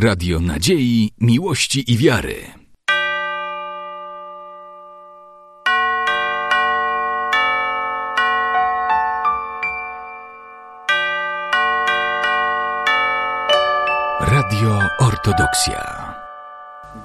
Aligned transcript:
Radio 0.00 0.40
Nadziei, 0.40 1.10
Miłości 1.20 1.92
i 1.92 1.96
Wiary. 1.96 2.34
Radio 14.20 14.78
Ortodoksja. 14.98 16.14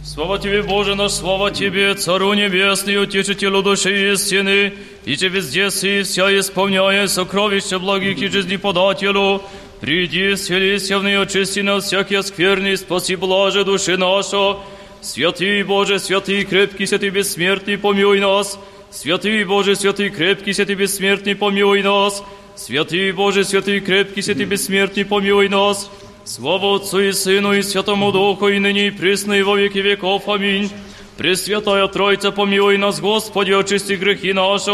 Слава 0.03 0.39
Тебе, 0.39 0.63
Боже 0.63 0.95
наш, 0.95 1.11
слава 1.11 1.51
Тебе, 1.51 1.93
Цару 1.93 2.33
Небесный, 2.33 3.01
Утешителю 3.01 3.61
души 3.61 4.13
истины, 4.13 4.73
и 5.05 5.15
Тебе 5.15 5.37
везде 5.37 5.69
сы, 5.69 6.03
вся 6.03 6.39
исполняя 6.39 7.07
сокровища 7.07 7.77
благих 7.79 8.17
и 8.17 8.27
жизнеподателю, 8.27 9.43
приди, 9.79 10.33
вселися 10.33 10.97
в 10.97 11.03
нее, 11.03 11.21
очисти 11.21 11.61
нас 11.61 11.85
всякие 11.85 12.23
скверный, 12.23 12.77
спаси 12.77 13.15
блаже 13.15 13.63
души 13.63 13.97
наша. 13.97 14.57
Святый 15.01 15.63
Боже, 15.63 15.99
святый 15.99 16.43
крепкий, 16.43 16.85
святый 16.85 17.09
бессмертный, 17.09 17.77
помилуй 17.77 18.19
нас. 18.19 18.59
Святый 18.91 19.43
Боже, 19.45 19.75
святый 19.75 20.09
крепкий, 20.09 20.53
святый 20.53 20.75
бессмертный, 20.75 21.35
помилуй 21.35 21.81
нас. 21.81 22.23
Святый 22.55 23.11
Боже, 23.13 23.45
святый 23.45 23.79
крепкий, 23.79 24.21
святый 24.21 24.45
бессмертный, 24.45 25.05
помилуй 25.05 25.47
нас. 25.47 25.89
Слава 26.25 26.75
Отцу 26.75 26.99
и 26.99 27.11
Сыну 27.13 27.53
и 27.53 27.61
Святому 27.61 28.11
Духу, 28.11 28.49
и 28.49 28.59
ныне 28.59 28.87
и 28.87 28.91
присно, 28.91 29.33
и 29.33 29.41
во 29.41 29.55
веки 29.55 29.77
веков. 29.77 30.27
Аминь. 30.27 30.69
Пресвятая 31.17 31.87
Тройца, 31.87 32.31
помилуй 32.31 32.77
нас, 32.77 32.99
Господи, 32.99 33.51
очисти 33.51 33.93
грехи 33.93 34.33
наши. 34.33 34.71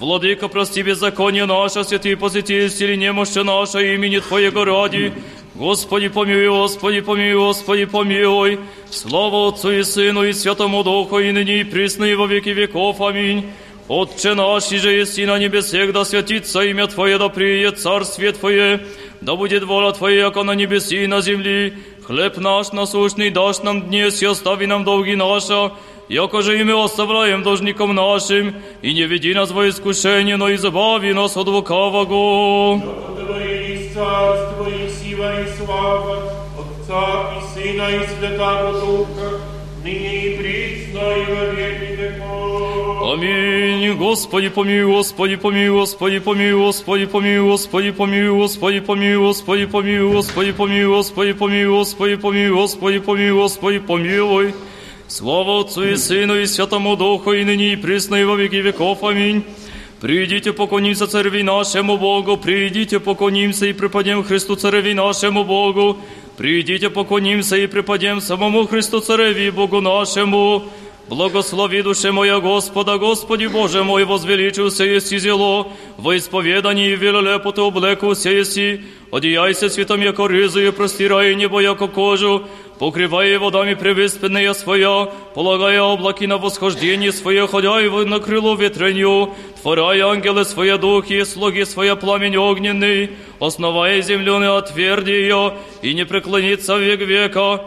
Владыка, 0.00 0.48
прости 0.48 0.80
беззаконие 0.80 1.44
наше, 1.44 1.84
святый 1.84 2.16
посети, 2.16 2.66
исцели 2.66 2.96
немощи 2.96 3.40
наше, 3.40 3.94
имени 3.94 4.18
Твоего 4.18 4.64
ради. 4.64 5.12
Господи, 5.54 6.08
помилуй, 6.08 6.48
Господи, 6.48 7.00
помилуй, 7.02 7.48
Господи, 7.48 7.84
помилуй. 7.84 8.60
Слава 8.88 9.48
Отцу 9.48 9.72
и 9.72 9.82
Сыну 9.82 10.24
и 10.24 10.32
Святому 10.32 10.82
Духу, 10.84 11.18
и 11.18 11.30
ныне 11.32 11.60
и 11.60 11.64
присно, 11.64 12.04
и 12.06 12.14
во 12.14 12.26
веки 12.26 12.48
веков. 12.48 12.98
Аминь. 13.02 13.50
Отче 13.88 14.32
наш, 14.32 14.72
и 14.72 14.78
же 14.78 14.90
есть 14.90 15.18
и 15.18 15.26
на 15.26 15.38
небесех, 15.38 15.92
да 15.92 16.06
святится 16.06 16.62
имя 16.62 16.86
Твое, 16.86 17.18
да 17.18 17.28
приедет 17.28 17.78
царствие 17.78 18.32
Твое, 18.32 18.80
да 19.20 19.36
будет 19.36 19.64
воля 19.64 19.92
Твоя, 19.92 20.20
яко 20.20 20.44
на 20.44 20.54
небеси 20.54 21.04
и 21.04 21.06
на 21.08 21.20
земли. 21.20 21.74
Хлеб 22.10 22.38
наш 22.38 22.72
насущный 22.72 23.30
дашь 23.30 23.62
нам 23.62 23.82
днес, 23.82 24.20
и 24.20 24.26
остави 24.26 24.66
нам 24.66 24.82
долги 24.82 25.14
наши, 25.14 25.70
яко 26.08 26.42
же 26.42 26.58
и 26.58 26.64
мы 26.64 26.84
оставляем 26.84 27.44
должникам 27.44 27.94
нашим, 27.94 28.56
и 28.82 28.92
не 28.92 29.04
веди 29.04 29.32
нас 29.32 29.52
во 29.52 29.68
искушение, 29.68 30.36
но 30.36 30.52
избави 30.52 31.12
нас 31.12 31.36
от 31.36 31.46
лукавого. 31.46 32.82
Твои 33.14 33.90
царство 33.94 34.66
и 34.68 34.88
сила 34.90 35.40
и 35.40 35.46
слава, 35.56 36.16
Отца 36.58 37.30
и 37.36 37.40
Сына 37.54 37.88
и 37.90 38.00
Святого 38.08 38.72
Духа, 38.80 39.28
ныне 39.84 40.26
и 40.26 40.36
присно, 40.36 40.98
и 40.98 41.24
во 41.32 41.44
веки 41.52 42.00
веков. 42.00 43.12
Аминь. 43.12 43.92
Господи, 43.94 44.48
помилуй, 44.48 44.92
Господи, 44.92 45.36
помилуй, 45.36 45.80
Господи, 45.80 46.18
помилуй, 46.20 46.64
Господи, 46.66 47.06
помилуй, 47.06 47.50
Господи, 47.50 47.90
помилуй, 47.92 48.38
Господи, 48.38 48.80
помилуй, 48.80 49.26
Господи, 49.26 49.66
помилуй, 49.66 50.12
Господи, 50.12 50.52
помилуй, 50.52 50.88
Господи, 50.88 51.32
помилуй, 51.32 51.68
Господи, 51.70 52.16
помилуй, 52.16 52.54
Господи, 52.54 52.98
помилуй, 52.98 53.42
Господи, 53.42 53.78
помилуй. 53.78 54.54
Слава 55.08 55.60
Отцу 55.60 55.82
и 55.88 55.96
Сыну 55.96 56.36
и 56.36 56.46
Святому 56.46 56.96
Духу, 56.96 57.32
и 57.32 57.44
ныне 57.44 57.72
и 57.72 57.76
присно, 57.76 58.16
и 58.16 58.24
во 58.24 58.36
веки 58.36 58.56
веков. 58.56 59.02
Аминь. 59.02 59.42
Придите, 60.00 60.52
поклонимся 60.52 61.06
Цареви 61.06 61.42
нашему 61.42 61.98
Богу, 61.98 62.38
придите, 62.38 63.00
поклонимся 63.00 63.66
и 63.66 63.74
преподем 63.74 64.24
Христу 64.24 64.56
Цареви 64.56 64.94
нашему 64.94 65.44
Богу. 65.44 65.98
Придите, 66.40 66.88
поклонимся 66.88 67.54
и 67.58 67.66
преподем 67.66 68.22
самому 68.22 68.66
Христу 68.66 69.00
Цареви 69.00 69.50
Богу 69.50 69.82
нашему. 69.82 70.62
Благослови 71.07 71.83
душе 71.83 72.11
моя 72.11 72.39
Господа, 72.39 72.97
Господи 72.97 73.45
Боже 73.45 73.83
мой, 73.83 74.05
возвеличился 74.05 74.83
еси 74.83 75.19
зело, 75.19 75.67
во 75.97 76.17
исповедании 76.17 76.95
велолепо 76.95 77.51
ты 77.51 77.61
облекуся 77.61 78.31
еси, 78.31 78.81
одеяйся 79.11 79.69
святом 79.69 80.01
яко 80.01 80.25
ризу 80.25 80.61
и 80.61 80.71
простирай 80.71 81.35
небо 81.35 81.59
яко 81.59 81.87
кожу, 81.87 82.47
покрывай 82.79 83.37
водами 83.37 83.75
превыспенные 83.75 84.51
своя, 84.55 85.07
полагая 85.35 85.83
облаки 85.83 86.25
на 86.25 86.39
восхождение 86.39 87.11
свое, 87.11 87.45
ходя 87.47 87.79
его 87.79 88.03
на 88.03 88.19
крыло 88.19 88.55
ветренью, 88.55 89.35
творая 89.61 90.07
ангелы 90.07 90.43
свои 90.43 90.75
духи, 90.75 91.23
слуги 91.23 91.65
своя 91.65 91.95
пламень 91.95 92.37
огненный, 92.37 93.11
основая 93.39 94.01
землю 94.01 94.39
не 94.39 94.49
отверди 94.49 95.11
ее, 95.11 95.53
и 95.83 95.93
не 95.93 96.03
преклонится 96.03 96.77
век 96.77 97.01
века, 97.01 97.65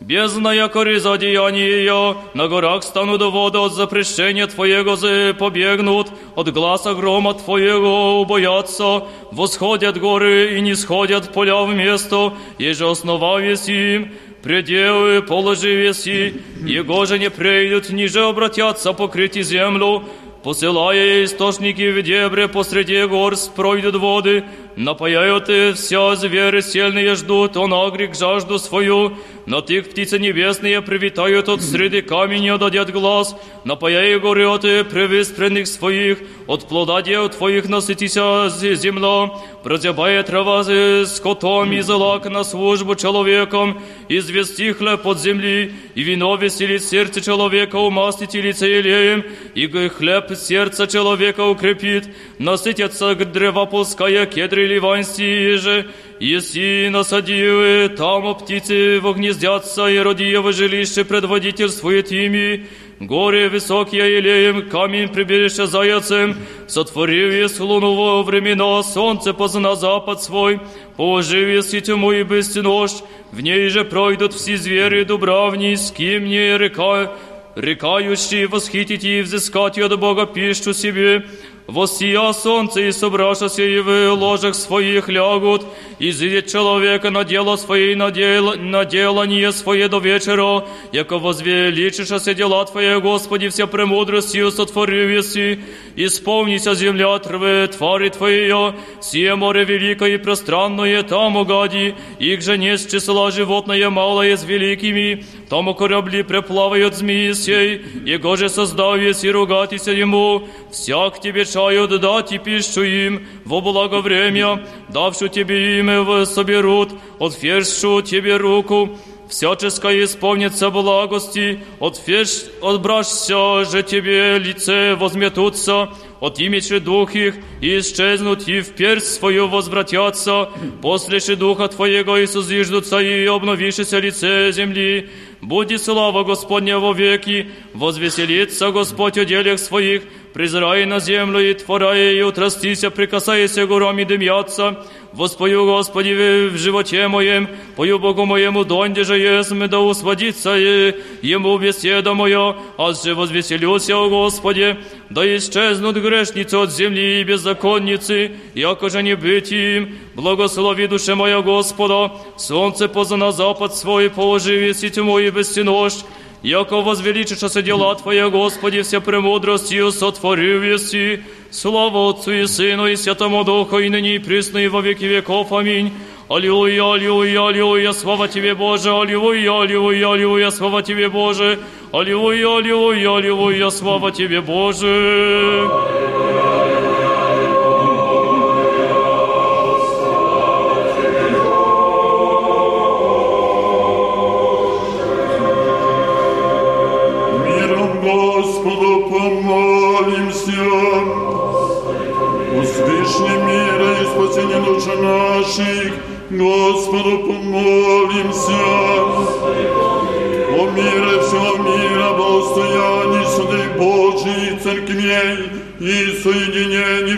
Бездна, 0.00 0.52
яко 0.52 0.82
риза 0.82 1.16
деяния 1.16 1.66
ее, 1.66 2.16
на 2.34 2.48
горах 2.48 2.82
станут 2.82 3.22
воды 3.22 3.58
от 3.58 3.72
запрещения 3.72 4.46
Твоего 4.46 4.96
побегнут, 5.38 6.08
от 6.34 6.52
гласа 6.52 6.94
грома 6.94 7.34
Твоего 7.34 8.20
убоятся, 8.20 9.04
восходят 9.30 9.98
горы 9.98 10.58
и 10.58 10.60
не 10.60 10.74
сходят 10.74 11.32
поля 11.32 11.62
в 11.62 11.72
место, 11.72 12.34
еже 12.58 12.90
основал 12.90 13.38
им, 13.38 14.12
пределы 14.42 15.22
положи 15.22 15.74
веси, 15.74 16.42
его 16.66 17.06
же 17.06 17.18
не 17.18 17.30
прейдут, 17.30 17.88
ниже 17.90 18.24
обратятся 18.24 18.92
покрыть 18.92 19.36
землю, 19.36 20.02
посылая 20.42 21.24
источники 21.24 21.90
в 21.90 22.02
дебре 22.02 22.48
посреди 22.48 23.06
гор 23.06 23.34
пройдут 23.56 23.96
воды, 23.96 24.44
напаяют 24.76 25.48
и 25.48 25.72
все 25.72 26.14
звери 26.16 26.60
сильные 26.60 27.14
ждут, 27.14 27.56
он 27.56 27.72
агрик 27.72 28.14
жажду 28.14 28.58
свою, 28.58 29.16
но 29.46 29.60
тых 29.60 29.90
птицы 29.90 30.18
небесные 30.18 30.80
привитают 30.80 31.48
от 31.48 31.62
среды 31.62 32.02
камня 32.02 32.56
дадет 32.56 32.90
глаз, 32.90 33.36
напаяй 33.64 34.18
горы 34.18 34.46
от 34.48 34.62
превыспренных 34.62 35.66
своих, 35.66 36.18
от 36.46 36.66
плода 36.68 37.02
дел 37.02 37.28
твоих 37.28 37.68
насытися 37.68 38.48
земля, 38.50 39.30
прозябая 39.62 40.22
трава 40.22 40.62
с 40.64 41.16
скотом 41.16 41.72
и 41.72 41.80
злак 41.80 42.26
на 42.26 42.44
службу 42.44 42.94
человеком, 42.94 43.82
извести 44.08 44.72
хлеб 44.72 45.02
под 45.02 45.20
земли, 45.20 45.72
и 45.94 46.02
вино 46.02 46.36
веселит 46.36 46.84
сердце 46.84 47.20
человека, 47.20 47.76
умастить 47.76 48.34
лице 48.34 48.78
елеем, 48.78 49.24
и 49.54 49.66
хлеб 49.66 50.36
сердца 50.36 50.86
человека 50.86 51.44
укрепит, 51.44 52.08
насытятся 52.38 53.14
древа 53.14 53.66
пуская 53.66 54.26
кедры 54.26 54.66
ливанские 54.66 55.58
же, 55.58 55.86
Еси 56.20 56.88
насадивы, 56.90 57.88
там 57.96 58.34
птицы 58.36 59.00
вогнездятся, 59.00 59.88
и 59.88 59.98
родиево 59.98 60.52
жилище 60.52 61.04
предводительствует 61.04 62.12
ими, 62.12 62.66
горе 63.00 63.48
высокие 63.48 64.16
елеем, 64.16 64.70
камень 64.70 65.08
прибежище 65.08 65.66
заяцем, 65.66 66.36
сотворив 66.68 67.32
есть 67.32 67.58
луну 67.58 67.94
во 67.94 68.22
времена, 68.22 68.82
солнце 68.84 69.34
позна 69.34 69.74
запад 69.74 70.22
свой, 70.22 70.60
положив 70.96 71.48
есть 71.48 71.74
и 71.74 71.80
тьму 71.80 72.12
и 72.12 72.22
бестеножь, 72.22 73.02
в 73.32 73.40
ней 73.40 73.68
же 73.68 73.84
пройдут 73.84 74.34
все 74.34 74.56
звери 74.56 75.02
дубравни, 75.02 75.74
с 75.74 75.90
кем 75.90 76.26
не 76.26 76.56
река, 76.56 77.12
рекающие 77.56 78.46
восхитить 78.46 79.04
и 79.04 79.20
взыскать 79.20 79.78
от 79.78 79.98
Бога 79.98 80.26
пищу 80.26 80.72
себе, 80.74 81.24
Воссия 81.66 82.32
солнце 82.32 82.88
и 82.88 82.92
собрашася 82.92 83.62
и 83.62 83.80
в 83.80 84.12
ложах 84.12 84.54
своих 84.54 85.08
лягут, 85.08 85.64
и 85.98 86.10
зидет 86.10 86.46
человека 86.46 87.08
на 87.08 87.24
дело 87.24 87.56
свои, 87.56 87.94
на, 87.94 88.10
дел, 88.10 88.54
на 88.58 89.52
свое 89.52 89.88
до 89.88 89.98
вечера, 89.98 90.66
яко 90.92 91.18
возвеличишася 91.18 92.34
дела 92.34 92.66
Твои, 92.66 93.00
Господи, 93.00 93.48
вся 93.48 93.66
премудростью 93.66 94.50
сотворив 94.50 95.10
еси, 95.10 95.60
исполнися 95.96 96.74
земля 96.74 97.18
трвы, 97.18 97.66
твари 97.68 98.10
Твоя, 98.10 98.74
сие 99.00 99.34
море 99.34 99.64
великое 99.64 100.14
и 100.14 100.18
пространное, 100.18 101.02
там 101.02 101.36
угади, 101.36 101.94
их 102.18 102.42
же 102.42 102.58
не 102.58 102.76
с 102.76 102.86
числа 102.86 103.30
животное 103.30 103.88
малое 103.88 104.36
с 104.36 104.44
великими, 104.44 105.24
там 105.48 105.74
корабли 105.74 106.22
преплавают 106.22 106.94
змеи 106.94 107.32
сей, 107.32 107.80
его 108.04 108.36
же 108.36 108.50
создав 108.50 109.00
еси 109.00 109.30
ругатися 109.30 109.92
ему, 109.92 110.46
всяк 110.70 111.20
тебе 111.20 111.46
чают 111.54 112.00
дать 112.00 112.32
и 112.32 112.38
пищу 112.38 112.82
им 112.82 113.26
во 113.44 113.60
благо 113.60 114.00
время, 114.00 114.66
давшу 114.88 115.28
тебе 115.28 115.78
имя 115.78 116.24
соберут, 116.24 116.90
отвершу 117.20 118.02
тебе 118.02 118.36
руку, 118.36 118.98
всяческое 119.28 120.04
исполнится 120.04 120.70
благости, 120.70 121.60
отфеш, 121.78 122.46
отбрашься 122.60 123.64
же 123.70 123.84
тебе 123.84 124.38
лице 124.38 124.96
возметутся, 124.96 125.90
от 126.20 126.40
имечи 126.40 126.78
дух 126.78 127.14
их, 127.14 127.34
и 127.60 127.78
исчезнут, 127.78 128.48
и 128.48 128.60
в 128.60 128.70
персть 128.70 129.14
свою 129.14 129.46
возвратятся, 129.46 130.48
после 130.82 131.20
же 131.20 131.36
духа 131.36 131.68
Твоего 131.68 132.16
и 132.16 132.26
созиждутся, 132.26 132.98
и 132.98 133.26
обновишься 133.26 133.98
лице 133.98 134.50
земли. 134.50 135.10
Буди 135.40 135.76
слава 135.76 136.24
Господня 136.24 136.78
во 136.78 136.92
веки, 136.94 137.50
возвеселится 137.74 138.70
Господь 138.70 139.18
о 139.18 139.24
делях 139.24 139.60
своих, 139.60 140.02
презирай 140.34 140.84
на 140.84 140.98
землю 140.98 141.38
и 141.38 141.54
творая, 141.54 142.12
и 142.12 142.22
утрастися, 142.22 142.90
прикасайся 142.90 143.66
горам 143.66 143.98
и 144.00 144.04
дымятся. 144.04 144.76
Воспою, 145.12 145.64
Господи, 145.64 146.48
в 146.48 146.58
животе 146.58 147.06
моем, 147.06 147.48
пою 147.76 148.00
Богу 148.00 148.24
моему, 148.24 148.64
донде 148.64 149.04
же 149.04 149.16
есмь, 149.16 149.68
да 149.68 149.78
усводится 149.78 150.56
и 150.58 150.96
Ему 151.22 151.56
беседа 151.56 152.14
моя, 152.14 152.56
аз 152.76 153.04
же 153.04 153.14
возвеселюся, 153.14 153.96
о 153.96 154.08
Господе, 154.08 154.76
да 155.10 155.24
исчезнут 155.36 155.96
грешницы 155.98 156.56
от 156.56 156.72
земли 156.72 157.20
и 157.20 157.24
беззаконницы, 157.24 158.32
яко 158.54 158.90
же 158.90 159.04
не 159.04 159.14
быть 159.14 159.52
им. 159.52 159.94
Благослови 160.16 160.88
душе 160.88 161.14
моя 161.14 161.42
Господа, 161.42 162.10
солнце 162.36 162.88
поза 162.88 163.16
на 163.16 163.30
запад 163.30 163.76
свой, 163.76 164.10
положи 164.10 164.56
веси 164.56 164.90
тьму 164.90 165.20
и 165.20 165.30
бестеножь, 165.30 166.04
Яко 166.44 166.82
возвеличишься 166.82 167.62
дела 167.62 167.94
Твоя, 167.94 168.28
Господи, 168.28 168.82
все 168.82 169.00
премудростью 169.00 169.90
сотворив 169.90 170.62
еси. 170.62 171.22
Слава 171.50 172.10
Отцу 172.10 172.32
и 172.32 172.46
Сыну 172.46 172.86
и 172.86 172.96
Святому 172.96 173.44
Духу, 173.44 173.78
и 173.78 173.88
ныне 173.88 174.16
и 174.16 174.18
присно, 174.18 174.58
и 174.58 174.68
во 174.68 174.82
веки 174.82 175.04
веков. 175.04 175.54
Аминь. 175.54 175.90
Аллилуйя, 176.28 176.92
аллилуйя, 176.92 177.48
аллилуйя, 177.48 177.92
слава 177.92 178.28
Тебе, 178.28 178.54
Боже, 178.54 178.90
аллилуйя, 178.90 179.62
аллилуйя, 179.62 180.12
аллилуйя, 180.12 180.50
слава 180.50 180.82
Тебе, 180.82 181.08
Боже, 181.08 181.60
аллилуйя, 181.92 182.58
аллилуйя, 182.58 183.16
аллилуйя, 183.16 183.70
слава 183.70 184.12
Тебе, 184.12 184.42
Боже. 184.42 185.66
Миром 185.66 186.23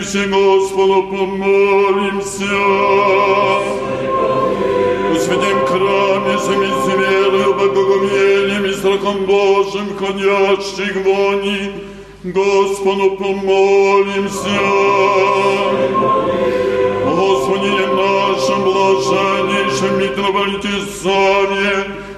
все 0.07 0.25
Господу 0.27 1.03
помолимся. 1.03 2.45
В 5.11 5.17
святем 5.19 5.65
храме 5.65 6.39
сами 6.39 6.67
с 6.67 6.87
верою, 6.97 7.53
богоговением 7.55 8.65
и 8.65 8.73
страхом 8.73 9.25
Божьим, 9.25 9.97
ходящих 9.99 10.95
вони, 11.03 11.71
Господу 12.23 13.17
помолимся. 13.17 14.61
Господи 17.05 17.67
нашем 17.67 18.63
блаженнейшем 18.63 19.99
митрополите 19.99 20.73
Саве 21.01 21.75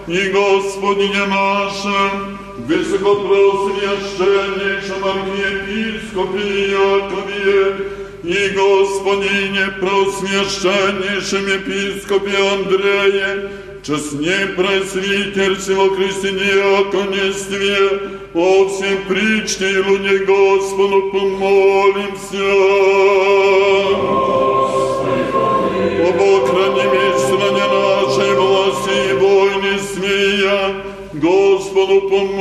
и 0.08 0.30
Господине 0.30 1.26
нашем, 1.26 2.38
высокопросвященнейшем 2.68 5.04
архиепископе 5.04 6.70
Якове 6.70 7.29
и 8.24 8.50
Господине 8.50 9.68
просвященнейшем 9.80 11.48
епископе 11.48 12.38
Андрее, 12.54 13.50
честне 13.82 14.48
пресвитер 14.58 15.56
всего 15.56 15.90
христианстве, 15.96 17.78
о 18.34 18.68
всем 18.68 19.00
причте 19.08 19.72
и 19.72 19.78
луне 19.78 20.18
Господу 20.20 21.12
помолимся. 21.12 22.50
Об 26.08 26.22
охране 26.22 27.18
стране 27.18 27.66
нашей 27.68 28.34
власти 28.36 28.96
и 29.10 29.14
войны 29.14 29.80
смея, 29.94 30.76
Господу 31.14 32.02
помолимся. 32.02 32.39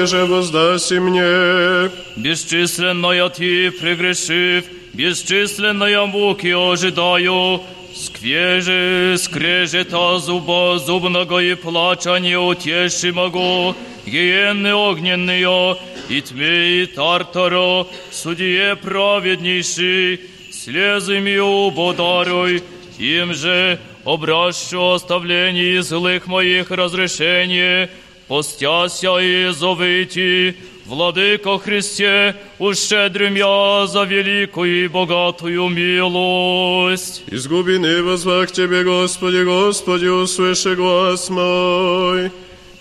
Донде 0.00 0.06
же 0.06 0.26
воздаси 0.26 0.98
мне. 0.98 1.90
Бесчисленная 2.16 3.28
ты 3.28 3.70
прегрешив, 3.70 4.64
бесчисленная 4.94 6.06
муки 6.06 6.52
ожидаю. 6.52 7.60
Сквежи, 7.94 9.16
скрежета 9.18 10.18
зуба 10.18 10.78
зубного 10.78 11.40
и 11.40 11.54
плача 11.54 12.18
неутешимого, 12.18 13.74
гиенны 14.06 14.72
огненные, 14.74 15.76
и 16.08 16.20
тьме 16.22 16.82
и 16.82 16.86
тартаро, 16.86 17.88
судье 18.12 18.76
праведнейший, 18.76 20.20
слезами 20.52 21.36
убодаруй, 21.38 22.62
им 22.98 23.34
же 23.34 23.78
обращу 24.04 24.92
оставление 24.92 25.82
злых 25.82 26.26
моих 26.28 26.70
разрешение, 26.70 27.90
постяся 28.29 29.17
и 29.17 29.51
зовите, 29.51 30.55
Владыко 30.85 31.57
Христе, 31.57 32.35
ущедрим 32.59 33.33
я 33.35 33.87
за 33.87 34.03
великую 34.03 34.85
и 34.85 34.87
богатую 34.87 35.67
милость. 35.69 37.23
Из 37.25 37.47
глубины 37.47 38.03
возвах 38.03 38.51
Тебе, 38.51 38.83
Господи, 38.83 39.43
Господи, 39.43 40.05
услыши 40.05 40.75
глаз 40.75 41.29
мой. 41.31 42.31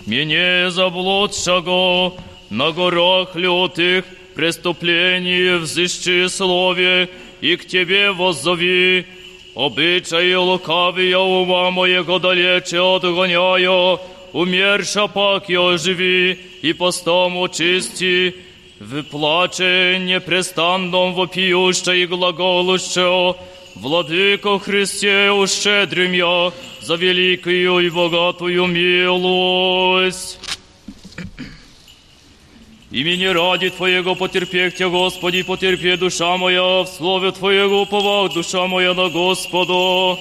Мне 0.05 0.71
заблудшего 0.71 2.13
на 2.51 2.73
горах 2.73 3.35
лютых 3.37 4.05
преступлений 4.35 5.57
взыщи 5.57 6.29
слове, 6.29 7.09
и 7.41 7.57
к 7.57 7.67
Тебе 7.67 8.11
воззови. 8.11 9.07
Обычаи 9.55 10.35
лукавия 10.35 11.19
ума 11.19 11.71
моего 11.71 12.19
далече 12.19 12.81
отгоняю, 12.81 13.99
умерша 14.34 15.08
пак 15.08 15.50
я 15.50 15.62
оживи, 15.62 16.40
и 16.62 16.74
постом 16.74 17.38
очисти, 17.38 18.36
в 18.80 19.04
плаче 19.04 20.00
непрестанном 20.00 21.14
вопиюще 21.14 22.04
и 22.04 22.06
глаголуще, 22.06 23.36
Владыко 23.76 24.60
Христе, 24.60 25.32
ущедрим 25.32 26.12
я 26.12 26.52
за 26.82 26.96
великую 26.96 27.80
и 27.80 27.90
богатую 27.90 28.68
милость. 28.68 30.38
Имени 32.92 33.28
ради 33.28 33.70
Твоего 33.70 34.16
потерпехте, 34.16 34.90
Господи, 34.90 35.44
потерпи 35.44 35.96
душа 35.96 36.36
моя, 36.38 36.84
в 36.84 36.88
слове 36.88 37.32
Твоего 37.32 37.84
уповах 37.84 38.34
душа 38.34 38.66
моя 38.66 38.94
на 38.94 39.10
Господа. 39.10 40.20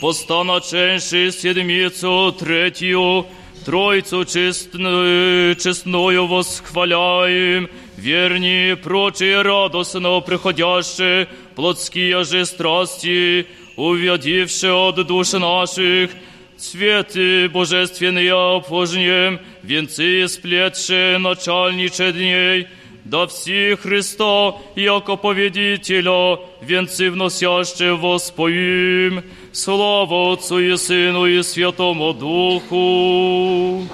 Поста 0.00 0.44
наченши 0.44 1.32
седмицу 1.32 2.32
третью, 2.38 3.26
Тройцу 3.64 4.24
честную, 4.24 5.54
честную 5.54 6.26
восхваляем, 6.26 7.68
верни 7.96 8.74
прочие 8.74 9.42
радостно 9.42 10.20
приходящие, 10.20 11.28
плотские 11.56 12.24
же 12.24 12.46
страсти, 12.46 13.46
увядившие 13.76 14.72
от 14.72 15.06
душ 15.06 15.32
наших, 15.32 16.10
Цветы 16.56 17.48
божественные 17.48 18.34
обожнем, 18.34 19.40
венцы 19.62 20.28
сплетшие 20.28 21.16
начальниче 21.16 22.12
дней, 22.12 22.68
да 23.04 23.26
все 23.26 23.76
Христа, 23.76 24.56
яко 24.76 25.16
победителя, 25.16 26.38
венцы 26.60 27.10
вносяще 27.10 27.94
воспоим. 27.94 29.24
Слава 29.52 30.32
Отцу 30.32 30.60
и 30.60 30.76
Сыну 30.76 31.26
и 31.26 31.42
Святому 31.42 32.12
Духу. 32.14 33.88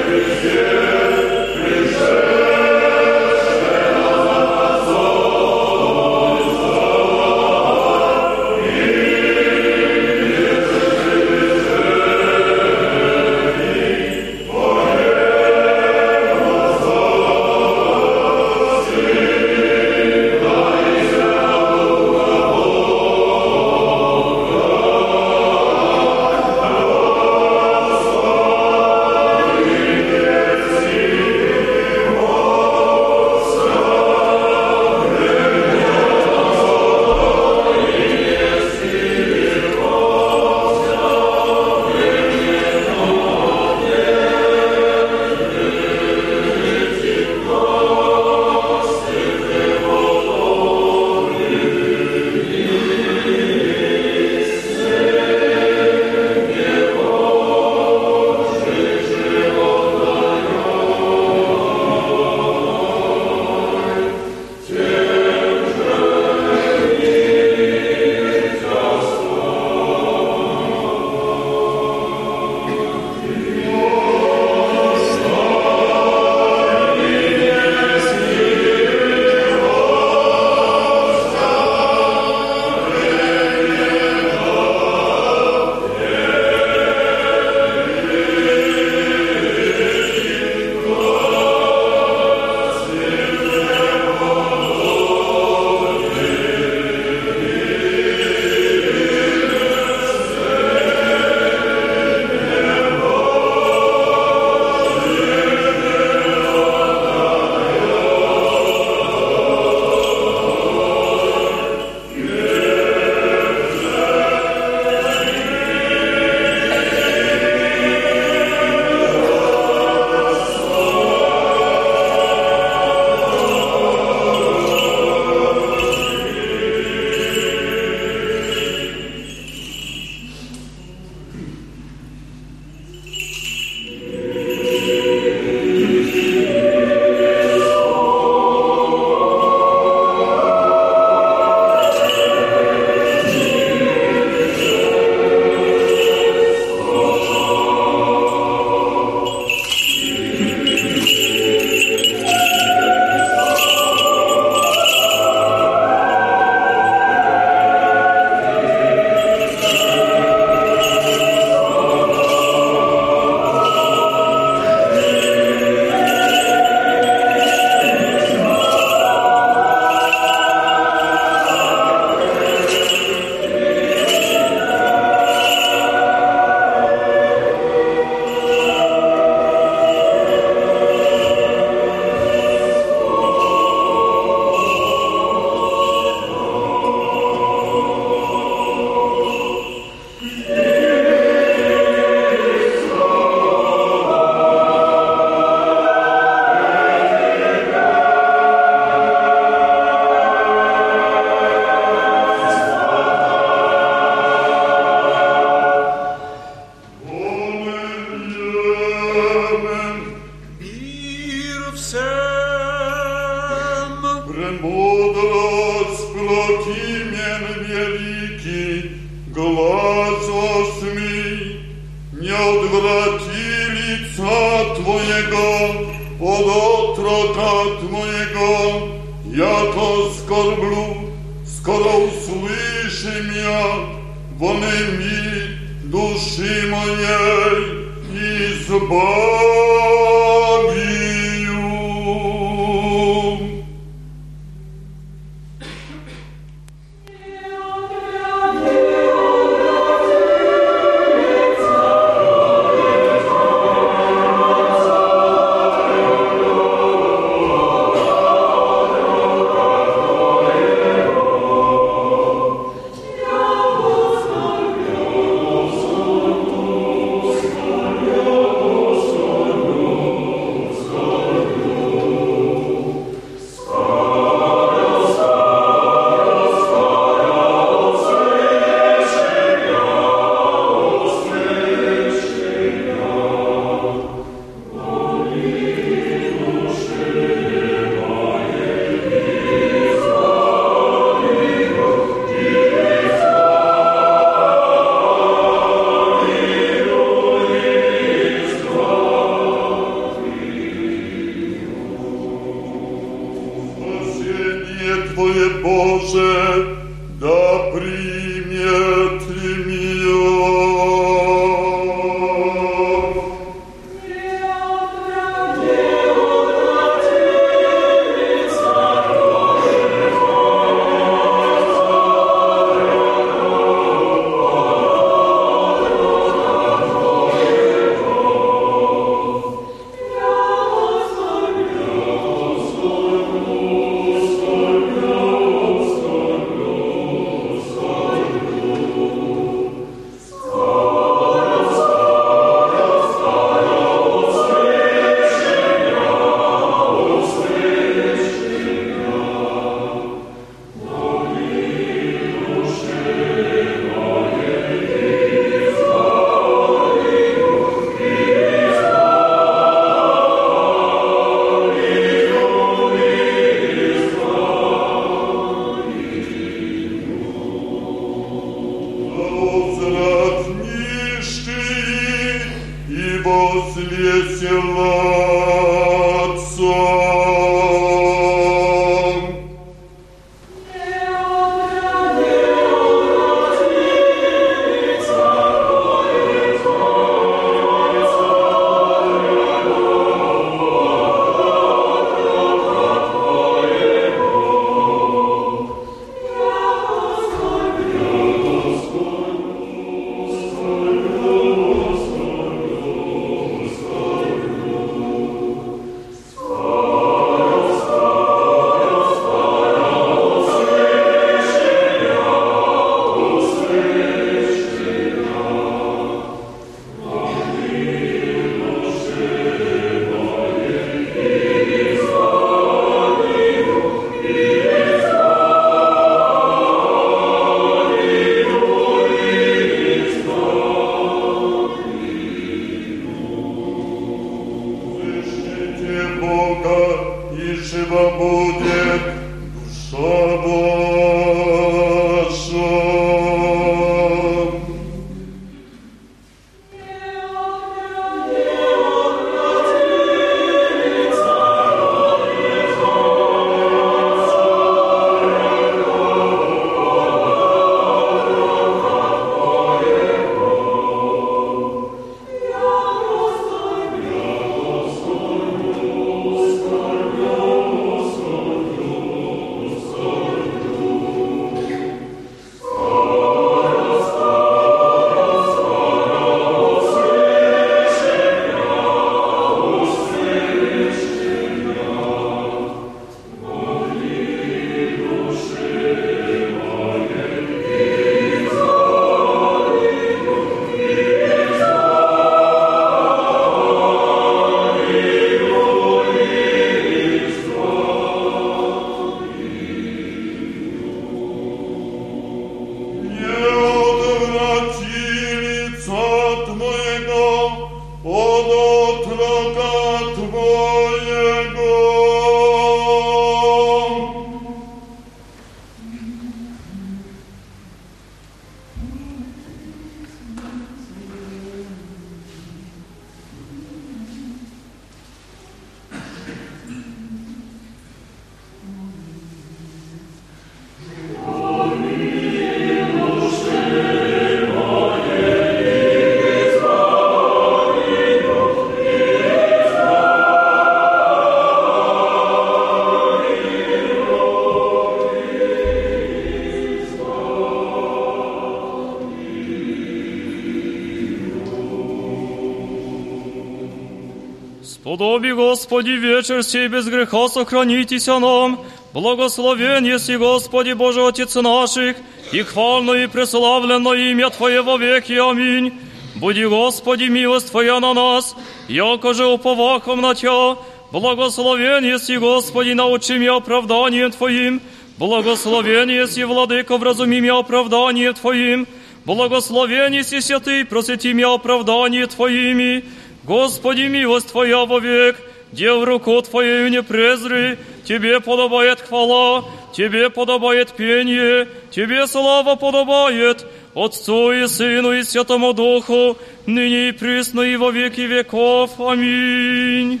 Вечер 556.22 556.44
сей 556.44 556.68
без 556.68 556.86
греха 556.86 557.28
сохранитеся 557.28 558.20
нам. 558.20 558.60
Благословен 558.92 559.84
еси, 559.84 560.16
Господи, 560.16 560.72
Боже 560.72 561.04
Отец 561.04 561.34
наших, 561.34 561.96
и 562.30 562.42
хвально 562.42 562.92
и 562.92 563.06
преславлено 563.08 563.92
имя 563.94 564.30
Твое 564.30 564.62
во 564.62 564.76
веки. 564.76 565.14
Аминь. 565.14 565.72
Буди, 566.14 566.44
Господи, 566.44 567.04
милость 567.04 567.50
Твоя 567.50 567.80
на 567.80 567.92
нас, 567.92 568.36
яко 568.68 569.14
же 569.14 569.26
уповахом 569.26 570.00
на 570.00 570.14
Тя. 570.14 570.56
Благословен 570.92 571.84
еси, 571.84 572.18
Господи, 572.18 572.70
научи 572.70 573.18
меня 573.18 573.34
оправданием 573.36 574.12
Твоим. 574.12 574.60
Благословен 574.98 575.88
еси, 575.90 576.22
Владыко, 576.22 576.78
вразуми 576.78 577.18
меня 577.18 577.38
оправданием 577.38 578.14
Твоим. 578.14 578.68
Благословен 579.04 579.92
еси, 579.92 580.20
святый, 580.20 580.64
просвети 580.64 581.14
меня 581.14 581.34
оправдание 581.34 582.06
Твоими. 582.06 582.84
Господи, 583.24 583.88
милость 583.88 584.30
Твоя 584.30 584.64
вовек, 584.64 585.16
дел 585.52 585.84
руку 585.84 586.20
Твоею 586.22 586.70
не 586.70 586.82
презри, 586.82 587.58
Тебе 587.84 588.20
подобает 588.20 588.80
хвала, 588.80 589.44
Тебе 589.74 590.10
подобает 590.10 590.72
пение, 590.72 591.48
Тебе 591.70 592.06
слава 592.06 592.56
подобает, 592.56 593.46
Отцу 593.74 594.32
и 594.32 594.46
Сыну 594.48 594.92
и 594.92 595.02
Святому 595.02 595.52
Духу, 595.52 596.18
ныне 596.46 596.88
и 596.88 596.92
присно 596.92 597.42
и 597.42 597.56
во 597.56 597.70
веки 597.70 598.02
веков. 598.02 598.70
Аминь. 598.78 600.00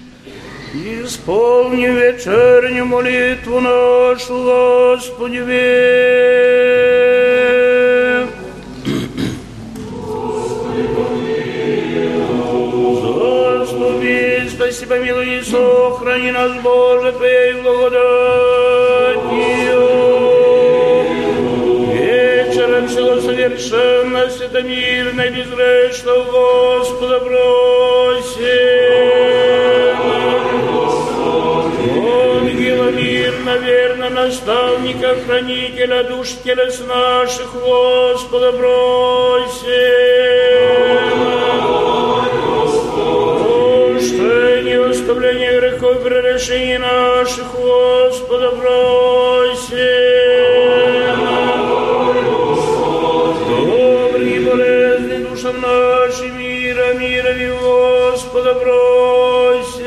Исполни 0.74 1.86
вечернюю 1.86 2.86
молитву 2.86 3.60
нашу, 3.60 4.42
Господи, 4.42 5.36
век. 5.36 6.52
Спаси, 14.62 14.86
помилуй 14.86 15.38
и 15.38 15.42
сохрани 15.42 16.30
нас, 16.30 16.52
Боже, 16.62 17.10
Твоей 17.10 17.54
благодатью. 17.54 17.98
Вечером 21.92 22.86
всего 22.86 23.20
совершенно, 23.20 24.30
святомирно, 24.30 25.28
безгрешно, 25.30 26.12
Господа 26.30 27.18
просим. 27.18 28.42
Ангела 32.38 32.90
мирно, 32.92 33.56
верно, 33.56 34.10
наставника, 34.10 35.16
хранителя 35.26 36.04
душ 36.04 36.28
телес 36.44 36.78
наших, 36.86 37.52
Господа 37.54 38.52
просим. 38.52 40.22
Прощение, 45.12 45.58
оставление 45.58 45.60
грехов, 45.60 46.02
пререшение 46.02 46.78
наших, 46.78 47.44
Господа 47.54 48.50
просим. 48.52 49.76
Добрый 53.66 54.30
и 54.30 54.40
болезный 54.40 55.24
душам 55.24 55.60
нашим 55.60 56.38
мира, 56.38 56.94
мира 56.94 57.32
и 57.32 57.50
Господа 57.50 58.54
просим. 58.54 59.84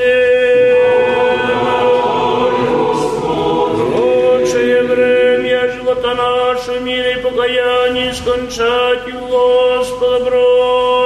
Лучшее 3.95 4.83
время 4.83 5.71
живота 5.73 6.13
нашего 6.13 6.79
мира 6.79 7.11
и 7.13 7.21
покаяние 7.21 8.13
скончать 8.13 9.11
Господа 9.11 10.19
просим. 10.25 11.04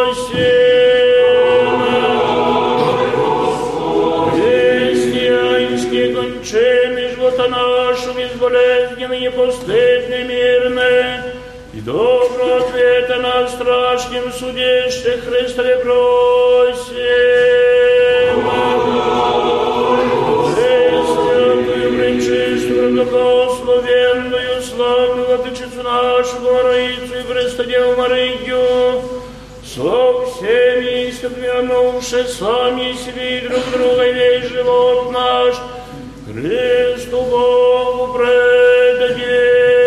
Безболезненные, 8.50 9.22
непостыдные, 9.22 10.24
мирные, 10.26 11.24
и 11.74 11.82
доброго 11.82 12.58
ответа 12.58 13.18
на 13.18 13.48
страшном 13.48 14.32
суде, 14.34 14.90
что 14.90 15.12
Христове 15.20 15.78
просим. 15.78 16.90
Пресвятую, 20.56 21.98
пречистую, 21.98 23.06
благословенную, 23.06 24.62
славную 24.64 25.28
Владычицу 25.28 25.84
нашу, 25.84 26.40
Богородицу 26.40 27.20
и 27.20 27.24
Престодеву 27.24 27.96
Марию, 27.96 29.02
со 29.64 30.26
всеми 30.26 31.10
ископленувши 31.10 32.26
сами 32.28 32.94
себе 32.94 33.38
и 33.38 33.48
друг 33.48 33.64
друга 33.72 34.08
и 34.08 34.14
весь 34.14 34.50
живот 34.50 35.12
наш, 35.12 35.56
Христу 36.40 37.22
Богу 37.22 38.14
предадим. 38.14 39.79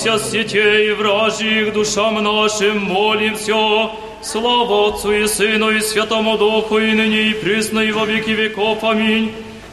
забавитесь 0.00 0.06
от 0.06 0.22
сетей 0.22 0.92
вражьих 0.92 1.72
душам 1.72 2.22
нашим, 2.22 2.84
молимся. 2.84 3.90
Слава 4.22 4.88
Отцу 4.88 5.12
и 5.12 5.26
Сыну 5.26 5.70
и 5.70 5.80
Святому 5.80 6.38
Духу, 6.38 6.78
и 6.78 6.92
ныне 6.92 7.30
и 7.30 7.34
присно, 7.34 7.80
и 7.80 7.92
во 7.92 8.04
веки 8.06 8.30
веков. 8.30 8.82
Аминь. 8.82 9.32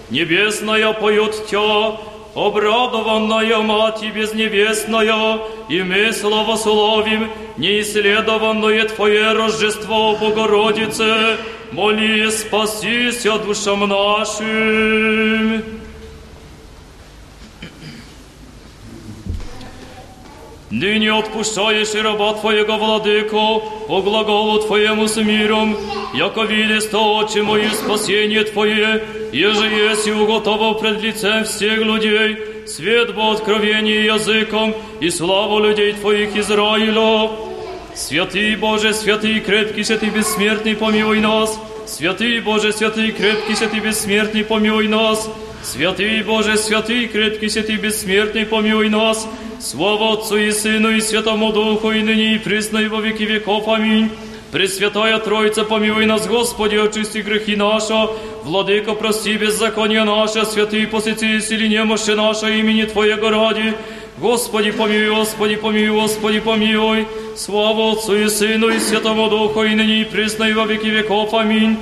Небесная 0.09 0.93
поет 0.93 1.47
Тя, 1.49 1.97
обрадованная 2.35 3.57
Мать 3.59 4.03
и 4.03 4.11
безневестная, 4.11 5.39
и 5.69 5.81
мы 5.81 6.11
славословим 6.11 7.29
неисследованное 7.57 8.87
Твое 8.89 9.33
Рождество, 9.33 10.15
Богородице, 10.19 11.37
моли, 11.71 12.29
спасися 12.29 13.37
душам 13.37 13.89
нашим. 13.89 15.76
Ныне 20.70 21.10
отпущаешь 21.12 21.94
и 21.94 22.00
раба 22.00 22.34
Твоего, 22.34 22.76
Владыко, 22.76 23.60
по 23.86 24.02
глаголу 24.02 24.60
Твоему 24.60 25.08
с 25.08 25.16
миром, 25.16 25.74
яко 26.12 26.42
видишь 26.42 26.84
то, 26.84 27.16
очи 27.16 27.38
мои, 27.38 27.68
спасение 27.70 28.44
Твое, 28.44 29.02
еже 29.32 29.66
есть 29.66 30.06
и 30.06 30.12
уготовал 30.12 30.74
пред 30.74 31.00
лицем 31.00 31.44
всех 31.44 31.78
людей, 31.78 32.66
свет 32.66 33.14
по 33.14 33.32
откровении 33.32 34.04
языком 34.04 34.74
и 35.00 35.08
славу 35.08 35.58
людей 35.58 35.94
Твоих 35.94 36.36
Израиля. 36.36 37.30
Святый 37.94 38.54
Боже, 38.56 38.92
святый, 38.92 39.40
крепкий, 39.40 39.84
святый, 39.84 40.10
бессмертный, 40.10 40.76
помилуй 40.76 41.20
нас. 41.20 41.58
Святый 41.86 42.40
Боже, 42.40 42.74
святый, 42.74 43.10
крепкий, 43.12 43.54
святый, 43.54 43.80
бессмертный, 43.80 44.44
помилуй 44.44 44.86
нас. 44.86 45.30
Святый 45.62 46.22
Боже, 46.22 46.56
святый, 46.56 47.06
крепкий, 47.08 47.48
святый, 47.48 47.76
бессмертный, 47.76 48.46
помилуй 48.46 48.88
нас. 48.88 49.28
Слава 49.60 50.12
Отцу 50.12 50.36
и 50.36 50.52
Сыну 50.52 50.90
и 50.90 51.00
Святому 51.00 51.52
Духу, 51.52 51.90
и 51.90 52.00
ныне 52.00 52.36
и 52.36 52.38
присно, 52.38 52.78
и 52.78 52.86
во 52.86 53.00
веки 53.00 53.24
веков. 53.24 53.66
Аминь. 53.68 54.08
Пресвятая 54.52 55.18
Троица, 55.18 55.64
помилуй 55.64 56.06
нас, 56.06 56.26
Господи, 56.26 56.76
очисти 56.76 57.18
грехи 57.18 57.56
наши. 57.56 57.92
Владыка, 58.44 58.94
прости 58.94 59.36
беззаконие 59.36 60.04
наше, 60.04 60.46
святый, 60.46 60.86
посети 60.86 61.38
исцели 61.38 61.68
немощи 61.68 62.12
наше 62.12 62.58
имени 62.58 62.84
Твоего 62.84 63.28
ради. 63.28 63.74
Господи, 64.18 64.70
помилуй, 64.70 65.16
Господи, 65.16 65.56
помилуй, 65.56 66.00
Господи, 66.00 66.40
помилуй. 66.40 67.06
Слава 67.36 67.92
Отцу 67.92 68.16
и 68.16 68.28
Сыну 68.28 68.68
и 68.68 68.78
Святому 68.78 69.28
Духу, 69.28 69.64
и 69.64 69.74
ныне 69.74 70.00
и 70.02 70.04
присно, 70.04 70.44
и 70.44 70.54
во 70.54 70.64
веки 70.66 70.86
веков. 70.86 71.34
Аминь. 71.34 71.76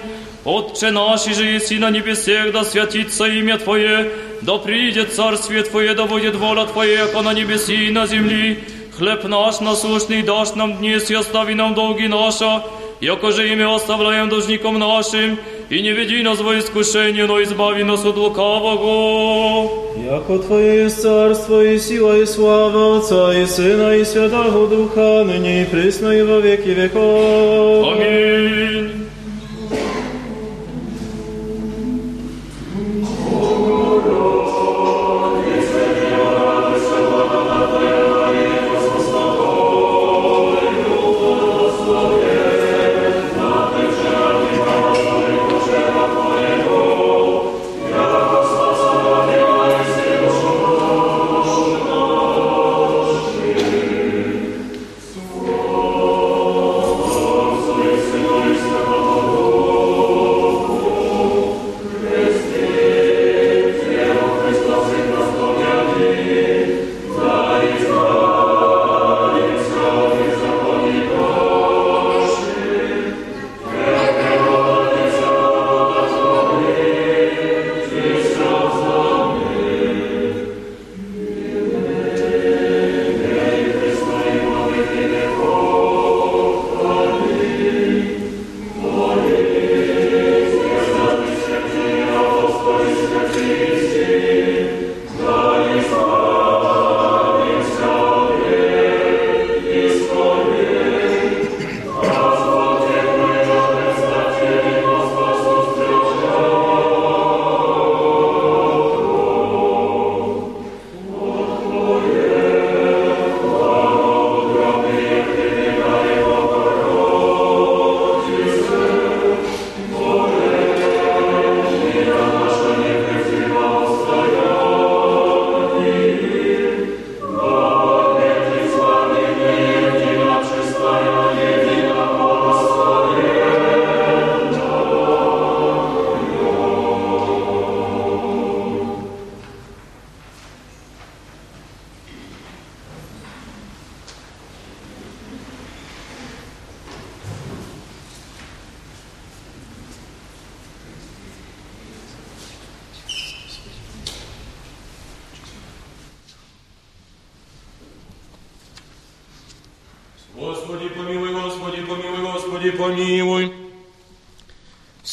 Отче 0.47 0.93
наш, 0.93 1.25
же 1.25 1.45
еси 1.45 1.79
на 1.79 1.91
небесех, 1.91 2.53
да 2.53 2.63
святится 2.63 3.25
имя 3.25 3.59
Твое, 3.59 4.13
да 4.43 4.59
придет 4.59 5.13
царствие 5.13 5.65
Твое, 5.65 5.93
да 5.95 6.07
будет 6.07 6.37
воля 6.37 6.67
Твоя, 6.67 7.01
яко 7.01 7.23
на 7.23 7.35
небеси 7.35 7.89
и 7.89 7.91
на 7.91 8.07
земли. 8.07 8.61
Хлеб 8.97 9.25
наш 9.25 9.59
насущный 9.59 10.23
дашь 10.23 10.55
нам 10.55 10.77
днес, 10.77 11.11
и 11.11 11.15
остави 11.15 11.55
нам 11.55 11.75
долги 11.75 12.07
наши, 12.07 12.63
яко 13.01 13.33
же 13.33 13.53
ими 13.53 13.65
оставляем 13.65 14.29
должником 14.29 14.79
нашим, 14.79 15.37
и 15.69 15.83
не 15.83 15.91
веди 15.91 16.23
нас 16.23 16.39
во 16.39 16.57
искушение, 16.57 17.27
но 17.27 17.43
избави 17.43 17.83
нас 17.83 18.05
от 18.05 18.17
лукавого. 18.17 19.69
Яко 20.01 20.39
Твое 20.39 20.85
есть 20.85 21.03
царство 21.03 21.65
и 21.65 21.77
сила 21.81 22.21
и 22.21 22.25
слава 22.25 22.99
Отца 22.99 23.35
и 23.35 23.47
Сына 23.47 23.97
и 23.97 24.05
Святого 24.05 24.69
Духа, 24.69 25.25
ныне 25.25 25.63
и 25.63 25.65
присно 25.65 26.11
и 26.11 26.23
во 26.23 26.39
веки 26.39 26.69
веков. 26.69 27.97
Аминь. 27.97 28.96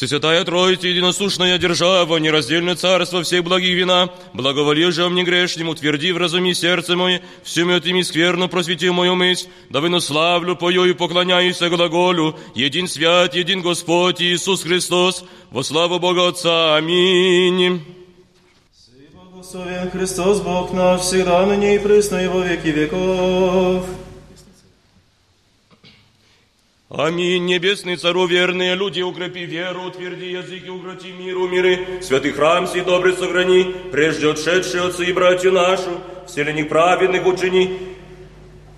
Всесвятая 0.04 0.44
Троица, 0.44 0.86
единосушная 0.86 1.56
держава, 1.56 2.18
нераздельное 2.18 2.74
царство 2.74 3.22
всех 3.22 3.42
благих 3.42 3.74
вина, 3.74 4.10
благоволи 4.34 4.90
же 4.90 5.08
мне 5.08 5.22
грешнему, 5.22 5.70
утверди 5.70 6.12
в 6.12 6.18
разуме 6.18 6.52
сердце 6.52 6.94
мое, 6.94 7.22
всю 7.42 7.64
мертвыми 7.64 8.02
скверну 8.02 8.50
просвети 8.50 8.90
мою 8.90 9.14
мысль, 9.14 9.48
да 9.70 10.00
славлю 10.00 10.56
пою 10.56 10.84
и 10.84 10.92
поклоняюсь 10.92 11.58
глаголю, 11.58 12.36
един 12.54 12.86
свят, 12.86 13.34
един 13.34 13.62
Господь 13.62 14.20
Иисус 14.20 14.62
Христос, 14.62 15.24
во 15.50 15.62
славу 15.62 15.98
Бога 15.98 16.28
Отца. 16.28 16.76
Аминь. 16.76 17.82
Благословен 19.32 19.90
Христос, 19.90 20.42
Бог 20.42 20.74
наш, 20.74 21.00
всегда 21.00 21.46
ныне 21.46 21.76
и 21.76 21.78
присно 21.78 22.22
и 22.22 22.28
во 22.28 22.44
веки 22.44 22.68
веков. 22.68 23.86
Аминь. 26.96 27.46
Небесный 27.46 27.96
Цару 27.96 28.24
верные 28.26 28.76
люди, 28.76 29.02
укрепи 29.02 29.44
веру, 29.46 29.86
утверди 29.86 30.30
языки, 30.30 30.70
укроти 30.70 31.10
миру 31.10 31.48
миры. 31.48 32.00
Святый 32.00 32.30
храм 32.30 32.68
сей 32.68 32.82
добрый 32.82 33.14
сохрани, 33.14 33.74
прежде 33.90 34.30
отшедшие 34.30 34.84
отцы 34.84 35.06
и 35.06 35.12
братью 35.12 35.50
нашу, 35.50 35.90
вселенных 36.28 36.68
праведных 36.68 37.26
учени. 37.26 37.78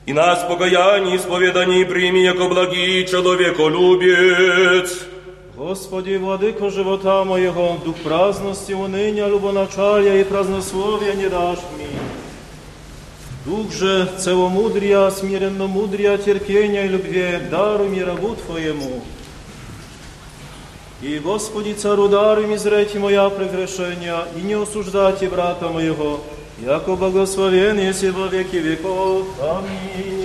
И 0.06 0.14
нас 0.14 0.42
покаяние, 0.48 1.18
исповедание 1.18 1.84
прими, 1.84 2.24
яко 2.24 2.48
благий 2.48 3.06
человеколюбец. 3.06 5.02
Господи, 5.54 6.16
владыко 6.16 6.70
живота 6.70 7.22
моего, 7.24 7.76
дух 7.84 7.96
праздности, 7.96 8.72
уныния, 8.72 9.26
любоначалия 9.28 10.22
и 10.22 10.24
празднословия 10.24 11.12
не 11.12 11.28
дашь 11.28 11.58
мне. 11.76 12.05
Дух 13.46 13.72
же 13.72 14.08
целомудрия, 14.18 15.08
смиренно 15.10 15.68
мудрия, 15.68 16.18
терпения 16.18 16.86
и 16.86 16.88
любви 16.88 17.38
даруй 17.48 17.88
мне 17.88 18.02
рабу 18.02 18.34
Твоему. 18.34 19.02
И, 21.00 21.20
Господи, 21.20 21.72
цару 21.74 22.08
даруй 22.08 22.48
ми 22.48 22.58
зрети 22.58 22.98
моя 22.98 23.30
прегрешения, 23.30 24.24
и 24.36 24.40
не 24.40 24.54
осуждайте 24.54 25.28
брата 25.28 25.68
моего, 25.68 26.20
яко 26.58 26.96
благословен 26.96 27.78
еси 27.78 28.10
во 28.10 28.26
веки 28.26 28.56
веков. 28.56 29.26
Аминь. 29.40 30.15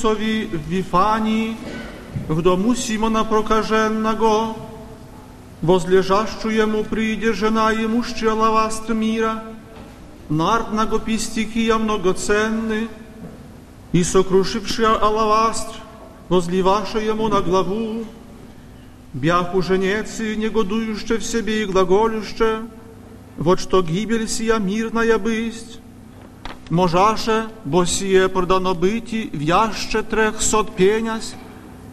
Иисусови 0.00 0.46
в 0.46 0.70
Вифании, 0.70 1.56
в 2.28 2.40
дому 2.40 2.74
Симона 2.74 3.22
Прокаженного, 3.22 4.56
возлежащую 5.60 6.54
ему 6.54 6.84
приде 6.84 7.34
жена 7.34 7.72
имущая 7.74 8.32
лавастр 8.32 8.94
мира, 8.94 9.44
нартного 10.30 11.00
пистикия 11.00 11.76
многоценны, 11.76 12.88
и 13.92 14.02
сокрушившая 14.02 14.94
алавастр, 14.94 15.74
возливавшая 16.30 17.04
ему 17.04 17.28
на 17.28 17.42
главу, 17.42 18.06
бяху 19.12 19.60
женецы, 19.60 20.34
негодующе 20.34 21.18
в 21.18 21.24
себе 21.24 21.62
и 21.62 21.66
глаголюще, 21.66 22.60
вот 23.36 23.60
что 23.60 23.82
гибель 23.82 24.28
сия 24.28 24.58
мирная 24.58 25.18
бысть, 25.18 25.79
можаше, 26.70 27.44
бо 27.64 27.86
сіє 27.86 28.28
продано 28.28 28.74
биті 28.74 29.30
в'яще 29.34 30.02
трехсот 30.02 30.76
пенясь, 30.76 31.34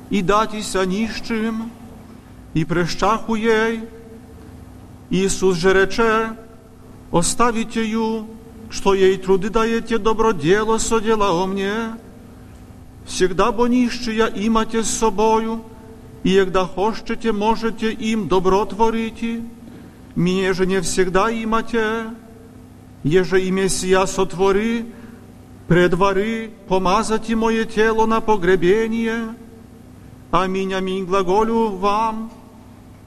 і 0.09 0.21
датіся 0.21 0.85
ніщим, 0.85 1.63
і 2.53 2.65
прещахує. 2.65 3.81
Ісус 5.09 5.57
же 5.57 5.73
рече, 5.73 6.29
оставіть 7.11 7.77
їю, 7.77 8.25
що 8.69 8.95
їй 8.95 9.17
труди 9.17 9.49
даєте 9.49 9.97
доброділо 9.97 10.79
соділа 10.79 11.31
о 11.31 11.47
мне, 11.47 11.93
всегда 13.07 13.51
бо 13.51 13.67
ніщия 13.67 14.29
имате 14.37 14.83
з 14.83 14.97
собою, 14.97 15.59
і 16.23 16.37
егда 16.37 16.65
хочете, 16.65 17.31
можете 17.31 17.95
їм 17.99 18.27
добро 18.27 18.65
творити, 18.65 19.39
мені 20.15 20.53
же 20.53 20.65
не 20.65 20.79
всегда 20.79 21.31
имате, 21.31 22.03
Еже 23.07 23.41
и 23.41 23.51
Мессия 23.51 24.05
сотвори, 24.05 24.85
предвари 25.67 26.51
помазати 26.67 27.35
мое 27.35 27.63
тело 27.63 28.05
на 28.05 28.19
погребение. 28.19 29.33
Аминь, 30.31 30.73
аминь, 30.73 31.05
глаголю 31.05 31.69
вам, 31.69 32.29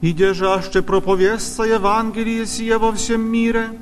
и 0.01 0.11
же 0.33 0.49
аще 0.49 0.81
проповестся 0.81 1.63
Евангелие 1.63 2.47
сие 2.47 2.79
во 2.79 2.91
всем 2.93 3.21
мире, 3.21 3.79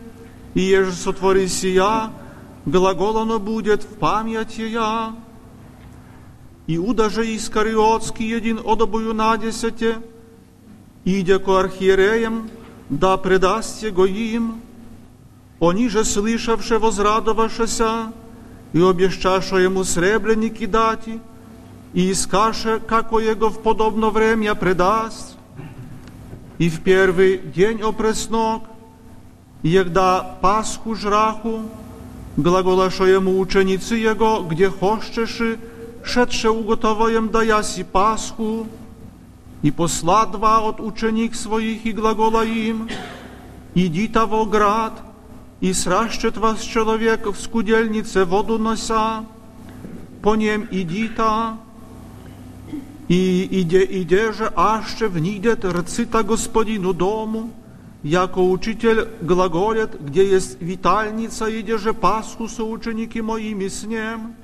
и 0.56 0.60
еже 0.60 0.92
сотвори 0.92 1.48
сия, 1.48 2.12
глагол 2.66 3.40
будет 3.40 3.84
в 3.84 3.96
память 3.98 4.58
я. 4.58 5.16
Иуда 6.68 7.10
же 7.10 7.24
Искариотский 7.34 8.28
един 8.28 8.60
одобую 8.66 9.14
на 9.14 9.38
десяте, 9.38 10.00
идя 11.06 11.40
ко 11.40 11.60
архиереям, 11.60 12.50
да 12.90 13.16
предаст 13.16 13.84
его 13.84 14.06
им, 14.06 14.62
Они 15.60 15.90
же, 15.90 16.06
слышавши, 16.06 16.78
возрадовавшися, 16.78 18.12
и 18.74 18.82
обещаша 18.82 19.58
ему 19.58 19.84
сребреники 19.84 20.66
дати, 20.66 21.20
и 21.94 22.12
искаше, 22.12 22.80
како 22.80 23.20
его 23.20 23.50
в 23.50 23.62
подобно 23.64 24.10
время 24.10 24.56
предаст. 24.56 25.36
И 26.60 26.70
в 26.70 26.82
первый 26.82 27.40
день 27.40 27.82
опреснок, 27.82 28.64
егда 29.64 30.38
Пасху 30.42 30.96
жраху, 30.96 31.62
глаголаша 32.38 33.06
ему 33.06 33.40
ученицы 33.40 33.96
его, 33.96 34.46
где 34.50 34.70
хочеши, 34.70 35.58
шедше 36.04 36.50
уготоваем 36.50 37.30
да 37.30 37.42
яси 37.42 37.84
Пасху, 37.84 38.68
и 39.62 39.72
посла 39.72 40.26
два 40.26 40.60
от 40.60 40.80
ученик 40.80 41.36
своих 41.36 41.86
и 41.86 41.92
глагола 41.92 42.46
им, 42.46 42.88
идите 43.74 44.20
во 44.26 44.46
град, 44.46 44.94
и 45.62 45.74
сращет 45.74 46.38
вас 46.38 46.62
человек 46.62 47.26
в 47.26 47.36
скудельнице 47.36 48.26
воду 48.26 48.58
нося, 48.58 49.26
по 50.22 50.36
нем 50.36 50.68
идита, 50.72 51.58
и 53.08 53.62
иде, 53.62 53.84
иде 53.86 54.32
же, 54.34 54.52
аще 54.56 55.08
внидет 55.08 55.66
рцита 55.66 56.24
господину 56.24 56.94
дому, 56.94 57.52
яко 58.04 58.40
учитель 58.40 59.08
глаголет, 59.22 60.02
где 60.02 60.30
есть 60.30 60.62
витальница, 60.62 61.50
иде 61.50 61.78
же 61.78 61.94
Пасху 61.94 62.48
со 62.48 62.64
ученики 62.64 63.22
моими 63.22 63.68
с 63.68 63.84
ним, 63.84 64.36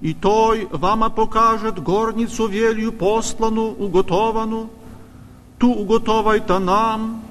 и 0.00 0.14
той 0.14 0.68
вама 0.70 1.10
покажет 1.10 1.82
горницу 1.82 2.46
велью 2.46 2.92
послану, 2.92 3.64
уготовану, 3.64 4.70
ту 5.58 5.72
уготовайте 5.72 6.58
нам, 6.58 7.22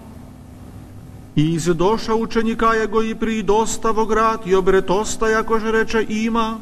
I 1.39 1.53
izdoša 1.53 2.15
učenika 2.15 2.73
jego 2.73 3.03
i 3.03 3.15
pridosta 3.15 3.91
vo 3.91 4.05
grad 4.05 4.47
i 4.47 4.55
obretosta, 4.55 5.29
jakože 5.29 5.71
reče 5.71 6.05
ima, 6.09 6.57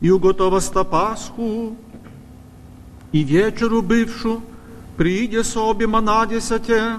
i 0.00 0.10
ugotovasta 0.12 0.84
Pashu, 0.84 1.72
i 3.12 3.24
večeru 3.24 3.82
bivšu, 3.82 4.40
priđe 4.96 5.44
s 5.44 5.56
objema 5.56 6.00
nadjesate, 6.00 6.96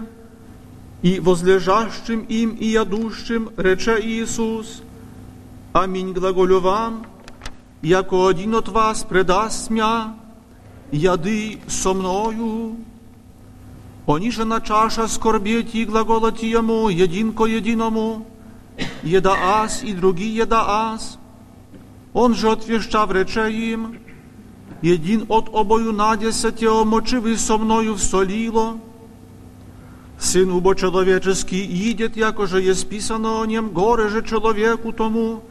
i 1.03 1.19
возлежащим 1.19 2.25
им 2.29 2.57
и 2.59 2.71
ядущим 2.71 3.49
рече 3.57 3.99
Иисус, 4.03 4.81
Аминь 5.73 6.13
глаголю 6.13 6.59
вам, 6.59 7.05
яко 7.83 8.25
один 8.25 8.55
от 8.55 8.67
вас 8.67 9.03
предаст 9.03 9.69
мя, 9.69 10.15
яды 10.91 11.59
со 11.67 11.93
мною. 11.93 12.75
Они 14.06 14.30
же 14.30 14.44
на 14.44 14.60
чаша 14.60 15.08
скорбеть 15.08 15.74
и 15.74 15.84
глаголать 15.84 16.42
ему 16.42 16.88
един 16.88 17.32
ко 17.32 17.46
единому, 17.46 18.26
еда 19.02 19.34
аз 19.62 19.82
и 19.82 19.92
други 19.92 20.28
еда 20.28 20.64
аз. 20.92 21.18
Он 22.12 22.34
же 22.34 22.50
отвещав 22.50 23.10
рече 23.10 23.50
им, 23.50 23.98
един 24.82 25.26
от 25.28 25.48
обою 25.52 25.92
надесяте 25.92 26.68
омочивый 26.68 27.36
со 27.36 27.58
мною 27.58 27.94
в 27.94 28.00
солило, 28.00 28.78
Сын 30.18 30.50
убо 30.50 30.74
человеческий 30.74 31.62
идет, 31.90 32.16
якоже 32.16 32.62
есть 32.62 32.88
писано 32.88 33.42
о 33.42 33.46
нем, 33.46 33.68
горе 33.68 34.08
же 34.08 34.24
человеку 34.24 34.92
тому, 34.92 35.42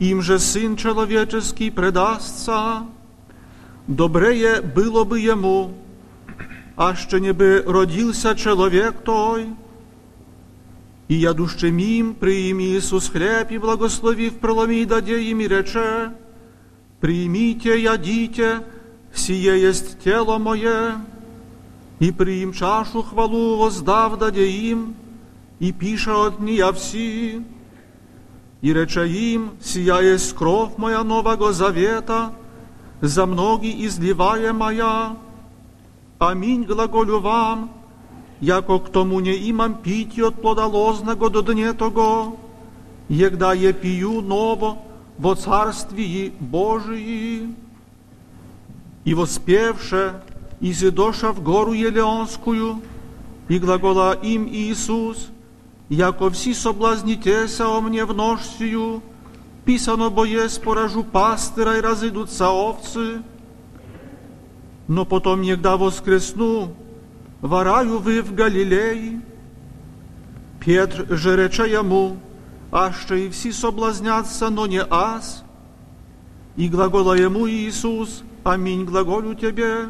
им 0.00 0.22
же 0.22 0.38
Сын 0.38 0.76
человеческий 0.76 1.70
предастся. 1.70 2.82
Добрее 3.86 4.60
было 4.60 5.04
бы 5.04 5.20
ему, 5.20 5.74
а 6.75 6.95
ще 6.95 7.19
не 7.19 7.33
би 7.33 7.63
родился 7.65 8.35
человек 8.35 9.03
той. 9.03 9.47
И 11.07 11.15
ядущим 11.15 11.77
им 11.77 12.15
приим 12.15 12.59
Иисус 12.59 13.09
хлеб 13.09 13.51
и 13.51 13.57
благословив 13.57 14.39
преломи 14.39 14.85
даде 14.85 15.19
им 15.19 15.41
и 15.41 15.47
рече, 15.47 16.11
примите, 17.01 17.81
ядите, 17.81 18.61
сие 19.13 19.61
есть 19.61 19.99
тело 19.99 20.37
мое, 20.37 21.01
и 21.99 22.11
приим 22.11 22.53
чашу 22.53 23.03
хвалу 23.03 23.57
воздав 23.57 24.17
даде 24.17 24.47
им, 24.47 24.95
и 25.59 25.71
пиша 25.71 26.27
от 26.27 26.39
нея 26.39 26.71
все, 26.71 27.43
и 28.61 28.73
рече 28.73 29.05
им, 29.05 29.51
сия 29.61 29.99
есть 29.99 30.33
кровь 30.33 30.77
моя 30.77 31.03
нового 31.03 31.51
завета, 31.51 32.31
за 33.01 33.25
многие 33.25 33.85
изливаемая. 33.85 35.17
Аминь 36.23 36.63
глаголю 36.63 37.19
вам, 37.19 37.69
яко 38.39 38.79
к 38.79 38.89
тому 38.89 39.19
не 39.19 39.49
имам 39.49 39.75
пить 39.75 40.17
от 40.19 40.41
плода 40.41 40.67
лозного 40.67 41.29
до 41.29 41.41
дне 41.41 41.73
того, 41.73 42.37
егда 43.09 43.53
я 43.53 43.73
пью 43.73 44.21
ново 44.21 44.77
во 45.17 45.35
царствии 45.35 46.31
Божии. 46.39 47.53
И 49.03 49.13
воспевше, 49.13 50.21
изидоша 50.61 51.33
в 51.33 51.43
гору 51.43 51.73
Елеонскую, 51.73 52.81
и 53.49 53.59
глагола 53.59 54.13
им 54.13 54.47
Иисус, 54.47 55.27
яко 55.89 56.29
все 56.29 56.53
соблазнитеся 56.53 57.67
о 57.67 57.81
мне 57.81 58.05
в 58.05 58.13
нож 58.13 58.39
писано 59.65 60.09
бо 60.09 60.23
есть 60.23 60.61
поражу 60.61 61.03
пастыра 61.03 61.77
и 61.77 61.81
разыдутся 61.81 62.49
овцы, 62.49 63.23
но 64.87 65.05
потом, 65.05 65.41
егда 65.41 65.77
воскресну, 65.77 66.75
вараю 67.41 67.99
вы 67.99 68.21
в 68.21 68.33
Галилеи. 68.33 69.21
Петр 70.59 71.15
же 71.15 71.35
рече 71.35 71.69
ему, 71.69 72.17
аще 72.71 73.25
и 73.25 73.29
все 73.29 73.51
соблазнятся, 73.51 74.49
но 74.49 74.65
не 74.65 74.81
аз. 74.81 75.43
И 76.55 76.69
глагола 76.69 77.13
ему 77.13 77.49
Иисус, 77.49 78.23
аминь 78.43 78.85
глаголю 78.85 79.33
тебе, 79.33 79.89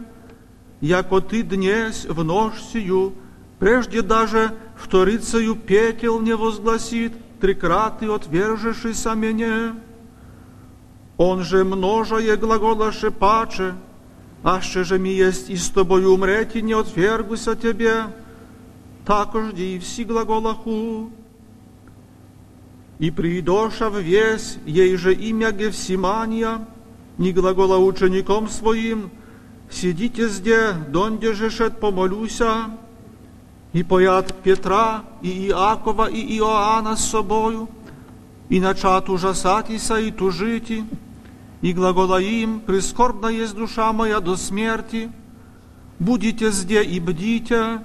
яко 0.82 1.20
ты 1.22 1.44
днесь 1.44 2.06
в 2.06 2.24
нож 2.24 2.54
сию, 2.72 3.14
прежде 3.60 4.02
даже 4.02 4.56
вторицею 4.76 5.56
пекел 5.56 6.22
не 6.22 6.36
возгласит, 6.36 7.14
трикраты 7.40 8.08
отвержешися 8.10 9.16
мне. 9.16 9.74
Он 11.18 11.44
же 11.44 11.64
множає 11.64 12.36
глагола 12.36 12.92
шепаче, 12.92 13.74
аще 14.44 14.84
же 14.84 15.00
ми 15.00 15.10
есть 15.10 15.50
и 15.50 15.58
тобою 15.74 16.14
умреть, 16.14 16.56
не 16.56 16.74
отвергуся 16.74 17.56
тебе, 17.56 18.08
також 19.06 19.54
и 19.56 19.80
все 19.80 20.04
глаголаху. 20.04 21.10
И 23.00 23.10
придоша 23.12 23.90
в 23.90 24.00
весь 24.00 24.58
ей 24.66 24.96
же 24.98 25.14
имя 25.14 25.52
Гефсимания, 25.52 26.66
не 27.18 27.32
глагола 27.32 27.78
учеником 27.78 28.50
своим, 28.50 29.10
сидите 29.70 30.30
зде, 30.30 30.74
донде 30.90 31.34
же 31.34 31.50
шед 31.50 31.80
помолюся, 31.80 32.70
и 33.74 33.84
поят 33.84 34.34
Петра, 34.44 35.04
и 35.22 35.48
Иакова, 35.48 36.10
и 36.10 36.38
Иоанна 36.38 36.96
с 36.96 37.10
собою, 37.10 37.68
и 38.50 38.60
начат 38.60 39.10
ужасатися 39.10 40.00
и 40.00 40.12
тужити, 40.12 40.84
и 41.64 41.72
глагола 41.72 42.22
им, 42.22 42.60
прискорбна 42.60 43.28
есть 43.28 43.56
душа 43.56 43.94
моя 43.94 44.20
до 44.20 44.36
смерти, 44.36 45.10
будете 45.98 46.52
зде 46.52 46.84
и 46.84 47.00
бдите, 47.00 47.80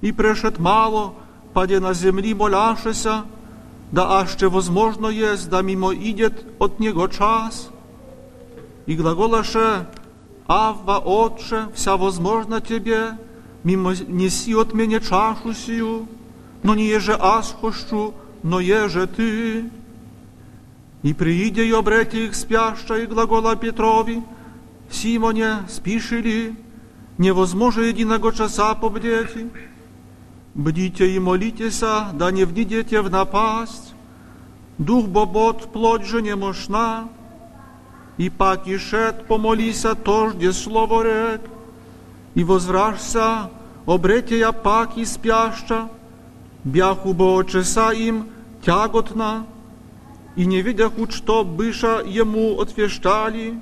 и 0.00 0.10
прешет 0.10 0.58
мало, 0.58 1.14
паде 1.54 1.78
на 1.78 1.94
земли 1.94 2.34
моляшеся, 2.34 3.22
да 3.92 4.20
аще 4.20 4.48
возможно 4.48 5.06
есть, 5.06 5.48
да 5.48 5.62
мимо 5.62 5.94
идет 5.94 6.44
от 6.58 6.80
него 6.80 7.06
час. 7.06 7.70
И 8.86 8.96
глаголаше, 8.96 9.86
Авва, 10.48 10.98
Отче, 10.98 11.68
вся 11.74 11.96
возможно 11.96 12.60
тебе, 12.60 13.16
мимо 13.62 13.94
неси 14.08 14.56
от 14.56 14.74
меня 14.74 14.98
чашу 14.98 15.54
сию, 15.54 16.08
но 16.64 16.74
не 16.74 16.88
еже 16.88 17.16
аз 17.20 17.54
хощу, 17.60 18.12
но 18.42 18.58
еже 18.58 19.06
ты. 19.06 19.70
И 21.02 21.12
прииде 21.12 21.64
и 21.64 21.72
обрете 21.72 22.26
их 22.26 22.34
спяща 22.34 22.94
и 22.94 23.06
глагола 23.06 23.56
Петрови, 23.56 24.22
Симоне, 24.90 25.58
спиши 25.68 26.20
ли, 26.20 26.56
невозможно 27.18 27.82
единого 27.82 28.32
часа 28.32 28.74
побдети. 28.74 29.48
Бдите 30.54 31.14
и 31.14 31.18
молитеся, 31.18 32.08
да 32.14 32.30
не 32.30 32.44
внидете 32.44 33.00
в 33.00 33.10
напасть. 33.10 33.94
Дух 34.78 35.06
бобот, 35.06 35.72
плоть 35.72 36.06
же 36.06 36.22
не 36.22 36.34
мощна, 36.34 37.08
и 38.16 38.30
пак 38.30 38.66
и 38.66 38.78
шет 38.78 39.26
помолися 39.26 39.94
тожде 39.94 40.52
слово 40.52 41.02
рек, 41.02 41.40
и 42.34 42.44
возвращся, 42.44 43.50
обрете 43.86 44.38
я 44.38 44.52
пак 44.52 44.96
и 44.96 45.04
спяща, 45.04 45.88
бяху 46.64 47.12
бо 47.12 47.42
часа 47.44 47.92
им 47.92 48.26
тяготна, 48.64 49.46
и 50.38 50.46
не 50.46 50.62
видяху, 50.62 51.10
что 51.10 51.42
быша 51.42 52.00
ему 52.06 52.60
отвещали, 52.60 53.58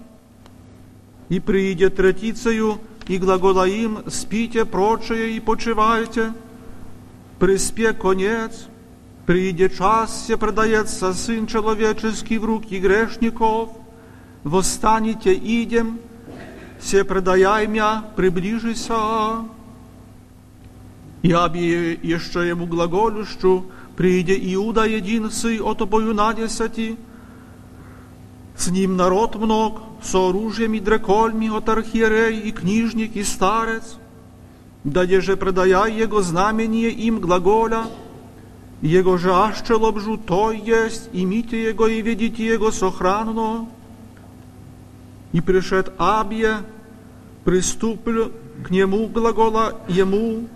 и 1.31 1.41
прииде 1.41 1.89
третицею, 1.89 2.79
и 3.09 3.17
глагола 3.17 3.67
им, 3.67 4.01
спите 4.09 4.67
прочее 4.67 5.31
и 5.31 5.41
почивайте, 5.41 6.35
приспе 7.39 7.95
конец, 7.95 8.69
прииде 9.25 9.71
час, 9.71 10.27
се 10.27 10.37
предается 10.37 11.15
Сын 11.15 11.47
Человеческий 11.47 12.37
в 12.37 12.45
руки 12.45 12.79
грешников, 12.79 13.71
восстанете 14.45 15.33
идем, 15.33 15.99
се 16.79 17.05
предаяй 17.05 17.67
мя, 17.69 18.05
приближися. 18.17 19.47
Я 21.23 21.49
би 21.49 21.99
еще 22.03 22.47
ему 22.47 22.67
глаголющу, 22.67 23.65
прииде 23.97 24.37
Иуда 24.55 24.85
единцы 24.87 25.59
от 25.61 25.81
обою 25.81 26.15
на 26.15 26.33
десяти, 26.35 26.97
с 28.57 28.69
ним 28.69 28.97
народ 28.97 29.37
мног, 29.37 29.81
с 30.03 30.15
оружием 30.15 30.75
и 30.75 30.81
дрекольми 30.81 31.49
от 31.49 31.69
архиерей 31.69 32.41
и 32.41 32.53
книжник 32.53 33.17
и 33.17 33.25
старец, 33.25 33.97
даде 34.85 35.21
же 35.21 35.37
предая 35.37 35.91
его 35.91 36.23
знамение 36.23 36.91
им 36.91 37.21
глаголя, 37.21 37.85
его 38.83 39.17
же 39.17 39.33
аще 39.33 39.75
лобжу 39.75 40.19
той 40.19 40.59
есть, 40.59 41.09
имите 41.13 41.65
его 41.65 41.87
и 41.87 42.03
ведите 42.03 42.47
его 42.47 42.71
сохранно. 42.71 43.69
И 45.33 45.41
пришед 45.41 45.93
Абье, 45.99 46.59
приступлю 47.45 48.33
к 48.65 48.71
нему 48.71 49.07
глагола 49.07 49.81
ему, 49.89 50.49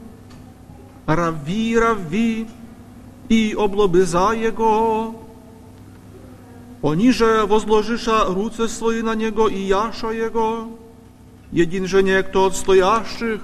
рави, 1.06 1.78
рави, 1.78 2.46
и 3.30 3.54
облобыза 3.56 4.32
его. 4.32 5.14
Oni 6.82 7.12
же 7.12 7.46
возложиша 7.46 8.26
руce 8.28 8.68
свои 8.68 9.02
на 9.02 9.14
него 9.14 9.48
и 9.48 9.60
яша 9.60 10.08
его. 10.08 10.68
Един 11.52 11.86
же 11.86 12.02
некто 12.02 12.46
от 12.46 12.56
стоящих 12.56 13.40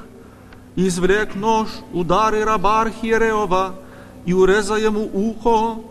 извлек 0.74 1.34
нож, 1.34 1.68
удары 1.93 2.45
раба 2.45 2.82
Архиереова 2.82 3.76
и 4.26 4.32
уреза 4.34 4.76
ему 4.76 5.09
ухо. 5.12 5.82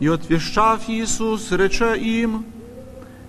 И 0.00 0.08
отвещав 0.08 0.88
Иисус, 0.88 1.50
рече 1.52 1.96
им, 1.96 2.44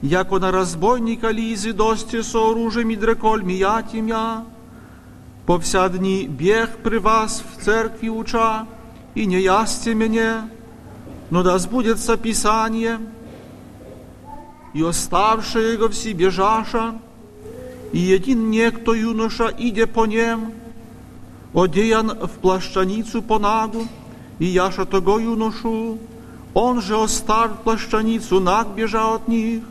яко 0.02 0.40
на 0.40 0.52
разбойника 0.52 1.32
лизи 1.32 1.72
дости 1.72 2.22
со 2.22 2.50
оружием 2.50 2.90
и 2.90 2.96
дреколь 2.96 3.44
мияти 3.44 3.98
мя, 3.98 4.44
по 5.46 5.58
вся 5.60 5.88
дни 5.88 6.28
бег 6.28 6.78
при 6.84 6.98
вас 6.98 7.44
в 7.44 7.64
церкви 7.64 8.10
уча, 8.10 8.66
и 9.16 9.26
не 9.26 9.42
ясте 9.42 9.94
меня, 9.94 10.50
но 11.30 11.44
да 11.44 11.58
сбудется 11.58 12.18
Писание, 12.18 13.00
и 14.74 14.82
оставшие 14.82 15.74
его 15.74 15.90
все 15.90 16.14
бежаша, 16.14 16.96
и 17.92 18.00
един 18.00 18.50
некто 18.50 18.94
юноша 18.94 19.54
иде 19.58 19.86
по 19.86 20.06
нем, 20.06 20.54
одеян 21.54 22.10
в 22.10 22.40
плащаницу 22.42 23.22
по 23.22 23.38
нагу, 23.38 23.88
и 24.40 24.46
яша 24.46 24.86
того 24.86 25.20
юношу, 25.20 26.00
он 26.54 26.82
же 26.82 26.96
оставил 26.96 27.56
плащаницу 27.64 28.40
наг 28.40 28.70
бежа 28.70 29.16
от 29.16 29.28
них. 29.28 29.64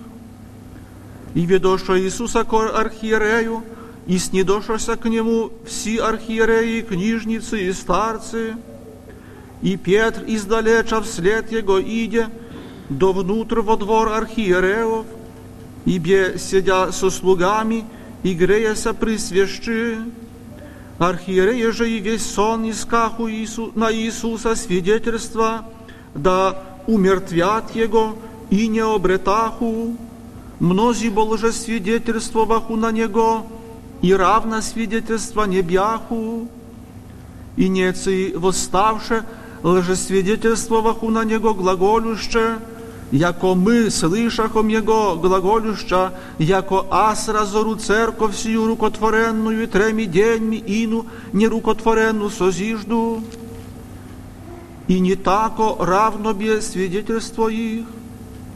И 1.34 1.46
ведоша 1.46 2.00
Иисуса 2.00 2.44
к 2.44 2.52
архиерею, 2.52 3.64
и 4.06 4.18
снедошася 4.18 4.96
к 4.96 5.08
нему 5.08 5.50
все 5.66 6.02
архиереи, 6.02 6.82
книжницы 6.82 7.62
и 7.62 7.72
старцы, 7.72 8.56
и 9.62 9.76
Петр 9.76 10.24
издалеча 10.26 11.00
вслед 11.00 11.50
его 11.52 11.80
иде, 11.80 12.28
до 12.88 13.12
внутрь 13.12 13.60
во 13.60 13.76
двор 13.76 14.08
архиереев, 14.08 15.06
и 15.84 15.98
бе 15.98 16.36
сидя 16.38 16.92
со 16.92 17.10
слугами, 17.10 17.84
и 18.22 18.34
греяся 18.34 18.92
при 18.92 19.16
свящи. 19.16 19.98
Архиереи 20.98 21.70
же 21.70 21.90
и 21.90 21.98
весь 21.98 22.26
сон 22.26 22.68
искаху 22.70 23.28
Иису, 23.28 23.72
на 23.74 23.92
Иисуса 23.92 24.54
свидетельства, 24.54 25.64
да 26.14 26.62
умертвят 26.86 27.74
его 27.74 28.16
и 28.50 28.68
не 28.68 28.80
обретаху. 28.80 29.96
Мнози 30.60 31.08
бол 31.08 31.36
же 31.36 31.52
свидетельствоваху 31.52 32.76
на 32.76 32.92
него, 32.92 33.46
и 34.00 34.12
равно 34.12 34.60
свидетельства 34.60 35.44
не 35.44 35.62
бяху. 35.62 36.48
И 37.56 37.68
нецы 37.68 38.32
восставше 38.36 39.24
лжесвидетельствоваху 39.62 41.10
на 41.10 41.24
него 41.24 41.54
глаголюще, 41.54 42.58
jako 43.12 43.54
my, 43.54 43.90
słyszachom 43.90 44.70
Jego 44.70 45.16
gлаголюща, 45.16 46.12
jako 46.38 46.86
as 46.90 47.28
razoru 47.28 47.76
cerkov 47.76 48.36
siju 48.36 48.66
rukotvorenную 48.66 49.68
tremi 49.68 50.06
деньми 50.06 50.56
ину 50.56 51.04
нерукотворенну 51.32 52.30
созижду, 52.30 53.22
и 54.88 55.00
не 55.00 55.14
тако 55.14 55.76
равно 55.80 56.32
бе 56.32 56.60
свидетельство 56.60 57.48
их. 57.48 57.84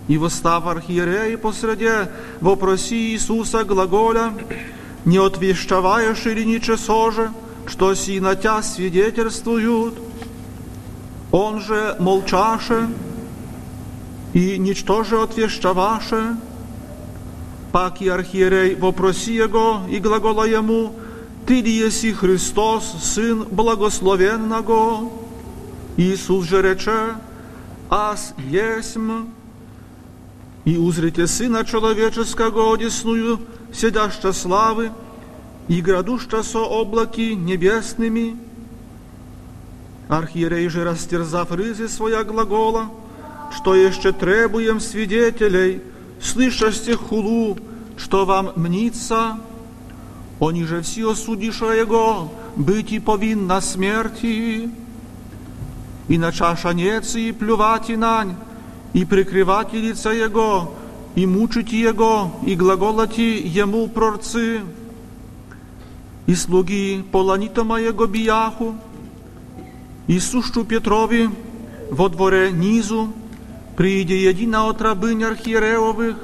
И 0.09 0.19
восстав 0.19 0.67
архиереи 0.67 1.37
посреде, 1.37 2.11
вопроси 2.41 3.13
Иисуса 3.13 3.65
глаголя, 3.65 4.33
не 5.05 5.19
отвещаваешь 5.19 6.27
или 6.27 6.45
ниче 6.45 6.77
соже, 6.77 7.31
что 7.67 7.95
си 7.95 8.21
на 8.21 8.37
тя 8.37 8.63
свидетельствуют. 8.63 9.95
Он 11.39 11.61
же 11.61 11.97
молчаше, 11.99 12.89
и 14.33 14.57
ничто 14.57 15.05
же 15.05 15.21
отвещаваше, 15.21 16.35
пак 17.73 18.01
и 18.01 18.09
архиерей 18.09 18.75
вопроси 18.75 19.35
его 19.35 19.83
и 19.91 19.99
глагола 19.99 20.47
ему, 20.47 20.95
«Ты 21.47 21.61
ли 21.61 21.71
еси 21.71 22.15
Христос, 22.15 22.85
Сын 23.03 23.45
благословенного?» 23.51 25.11
Иисус 25.99 26.47
же 26.47 26.63
рече, 26.63 27.17
«Аз 27.91 28.33
есмь, 28.39 29.27
и 30.65 30.79
узрите 30.79 31.27
Сына 31.27 31.67
Человеческого 31.67 32.73
одесную, 32.73 33.41
сидяща 33.75 34.33
славы, 34.33 34.91
и 35.69 35.83
градуща 35.83 36.43
со 36.43 36.61
облаки 36.61 37.35
небесными». 37.35 38.46
Архиерей 40.09 40.69
же, 40.69 40.85
растерзав 40.85 41.51
рызы 41.51 41.89
своя 41.89 42.23
глагола, 42.23 42.91
что 43.57 43.75
еще 43.75 44.13
требуем 44.13 44.81
свидетелей, 44.81 45.83
слышащих 46.21 46.99
хулу, 46.99 47.59
что 47.97 48.25
вам 48.25 48.53
мнится, 48.57 49.39
они 50.41 50.65
же 50.65 50.83
все 50.83 51.11
осудиша 51.11 51.73
Его, 51.73 52.31
быть 52.55 52.93
и 52.93 53.01
повинна 53.01 53.61
смерти, 53.61 54.71
и 56.09 56.19
начаша 56.19 56.73
нецы 56.73 57.21
и 57.21 57.33
плювать 57.33 57.89
нань, 57.89 58.37
и 58.93 59.05
прикрывать 59.05 59.73
лица 59.73 60.13
Его, 60.13 60.75
и 61.17 61.27
мучить 61.27 61.73
Его, 61.73 62.33
и 62.47 62.55
глаголати 62.55 63.41
Ему 63.45 63.89
прорцы, 63.89 64.63
и 66.27 66.35
слуги 66.35 67.05
поланита 67.11 67.65
моего 67.65 68.07
бияху, 68.07 68.77
и 70.07 70.21
сущу 70.21 70.65
Петрови 70.65 71.31
во 71.91 72.09
дворе 72.09 72.53
низу, 72.53 73.13
прииде 73.77 74.17
едина 74.17 74.69
от 74.69 74.81
рабынь 74.81 75.25
архиереовых, 75.25 76.17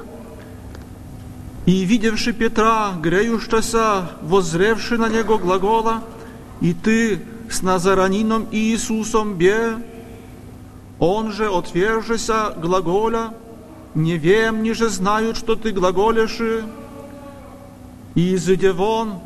и, 1.65 1.85
видевши 1.85 2.33
Петра, 2.33 2.93
греющася, 3.01 4.11
воззревши 4.21 4.97
на 4.97 5.07
него 5.07 5.37
глагола, 5.37 6.03
и 6.59 6.73
ты 6.73 7.21
с 7.49 7.61
Назаранином 7.61 8.47
Иисусом 8.51 9.35
бе, 9.35 9.77
он 10.99 11.31
же, 11.31 11.47
отвержеся 11.47 12.53
глаголя, 12.57 13.33
не 13.95 14.17
вем, 14.17 14.63
ниже 14.63 14.89
знают, 14.89 15.37
что 15.37 15.55
ты 15.55 15.71
глаголешь, 15.71 16.39
и 18.15 18.35
изыде 18.35 18.71
вон 18.71 19.19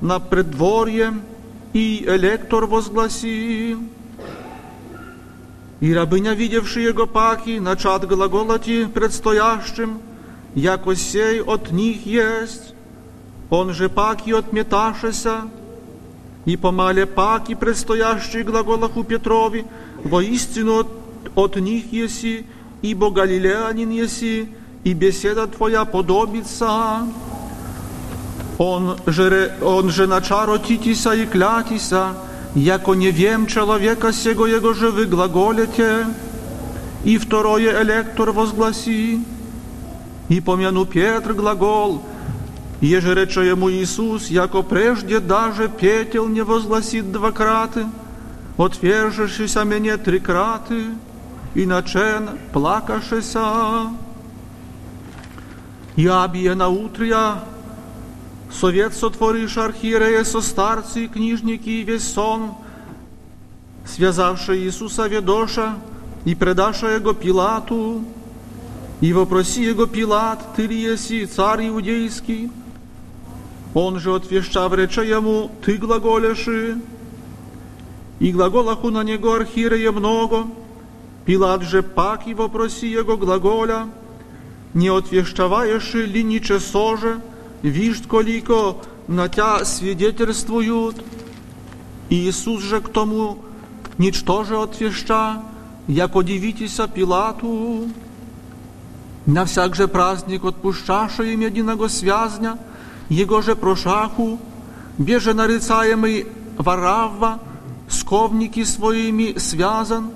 на 0.00 0.18
преддворье, 0.18 1.14
и 1.72 2.04
электор 2.06 2.66
возгласи, 2.66 3.76
и 5.84 5.92
рабыня, 5.92 6.32
видевши 6.32 6.80
его 6.80 7.06
паки, 7.06 7.58
начат 7.58 8.08
глаголати 8.08 8.86
предстоящим, 8.86 10.00
яко 10.54 10.96
сей 10.96 11.42
от 11.42 11.72
них 11.72 12.06
есть, 12.06 12.74
он 13.50 13.74
же 13.74 13.90
паки 13.90 14.30
отметашеся, 14.30 15.42
и 16.46 16.56
помале 16.56 17.04
паки 17.04 17.54
предстоящий 17.54 18.44
глаголах 18.44 18.96
у 18.96 19.04
Петрови, 19.04 19.66
воистину 20.02 20.80
от, 20.80 20.86
от 21.34 21.56
них 21.56 21.92
еси, 21.92 22.46
ибо 22.80 23.10
галилеянин 23.10 23.90
еси, 23.90 24.48
и 24.84 24.94
беседа 24.94 25.46
твоя 25.46 25.84
подобится. 25.84 27.06
Он 28.56 28.96
же, 29.04 29.54
он 29.60 29.90
же 29.90 30.06
начал 30.06 30.46
ротитися 30.46 31.12
и 31.12 31.26
клятися, 31.26 32.14
яко 32.54 32.94
не 32.94 33.10
вем 33.10 33.46
человека 33.46 34.12
сего 34.12 34.46
его 34.46 34.74
же 34.74 34.90
вы 34.90 35.06
глаголите. 35.06 36.06
И 37.04 37.18
второе 37.18 37.82
электор 37.82 38.30
возгласи, 38.32 39.22
и 40.30 40.40
помяну 40.40 40.86
Петр 40.86 41.34
глагол, 41.34 42.02
еже 42.80 43.14
рече 43.14 43.46
ему 43.46 43.70
Иисус, 43.70 44.28
яко 44.28 44.62
прежде 44.62 45.20
даже 45.20 45.68
петел 45.68 46.28
не 46.28 46.42
возгласит 46.42 47.12
двакраты, 47.12 47.84
отвержешися 48.56 49.64
мне 49.64 49.98
трикраты, 49.98 50.84
и 51.54 51.66
начен 51.66 52.30
плакашеся. 52.52 53.90
Я 55.96 56.26
бije 56.26 56.54
на 56.54 56.68
утря, 56.68 57.44
совет 58.52 58.94
сотворишь 58.94 59.56
архиерея 59.56 60.24
со 60.24 60.40
старцы 60.40 61.04
и 61.04 61.08
книжники 61.08 61.68
и 61.68 61.82
весь 61.82 62.12
сон, 62.12 62.54
связавши 63.86 64.56
Иисуса 64.58 65.06
ведоша 65.06 65.76
и 66.24 66.34
предаша 66.34 66.88
его 66.88 67.12
Пилату, 67.12 68.04
и 69.00 69.12
вопроси 69.12 69.62
его 69.62 69.86
Пилат, 69.86 70.56
ты 70.56 70.66
ли 70.66 70.80
еси 70.80 71.26
царь 71.26 71.68
иудейский? 71.68 72.50
Он 73.74 73.98
же 73.98 74.14
отвещав 74.14 74.72
рече 74.72 75.06
ему, 75.06 75.50
ты 75.64 75.76
глаголеши, 75.76 76.78
и 78.20 78.32
глаголаху 78.32 78.90
на 78.90 79.02
него 79.02 79.34
архиерея 79.34 79.92
много, 79.92 80.46
Пилат 81.26 81.62
же 81.62 81.82
пак 81.82 82.26
и 82.26 82.34
вопроси 82.34 82.86
его 82.86 83.16
глаголя, 83.16 83.88
не 84.74 84.88
отвещаваешь 84.88 85.94
ли 85.94 86.22
ниче 86.22 86.60
соже, 86.60 87.20
вишь, 87.64 88.02
колико 88.02 88.76
на 89.08 89.28
тя 89.28 89.64
свидетельствуют. 89.64 91.02
Иисус 92.10 92.62
же 92.62 92.80
к 92.80 92.90
тому 92.90 93.38
ничто 93.98 94.44
же 94.44 94.56
отвеща, 94.56 95.42
як 95.88 96.14
удивитеся 96.14 96.86
Пилату. 96.86 97.88
На 99.26 99.46
всяк 99.46 99.74
же 99.74 99.88
праздник 99.88 100.44
отпущаша 100.44 101.22
им 101.22 101.40
единого 101.40 101.88
связня, 101.88 102.58
его 103.08 103.40
же 103.40 103.56
прошаху, 103.56 104.38
беже 104.98 105.32
нарицаемый 105.32 106.26
Варавва, 106.58 107.40
сковники 107.88 108.64
своими 108.64 109.38
связан, 109.38 110.10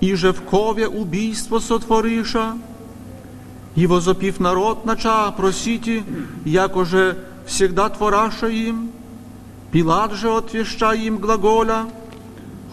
и 0.00 0.14
же 0.14 0.32
в 0.32 0.42
кове 0.42 0.86
убийство 0.86 1.58
сотвориша, 1.58 2.56
и 3.74 3.86
возопив 3.86 4.40
народ 4.40 4.84
нача 4.84 5.30
просите, 5.32 6.04
яко 6.44 6.84
же 6.84 7.18
всегда 7.46 7.88
твораша 7.88 8.48
им, 8.48 8.90
Пилат 9.72 10.12
же 10.12 10.30
отвеща 10.30 10.94
им 10.94 11.18
глаголя, 11.18 11.86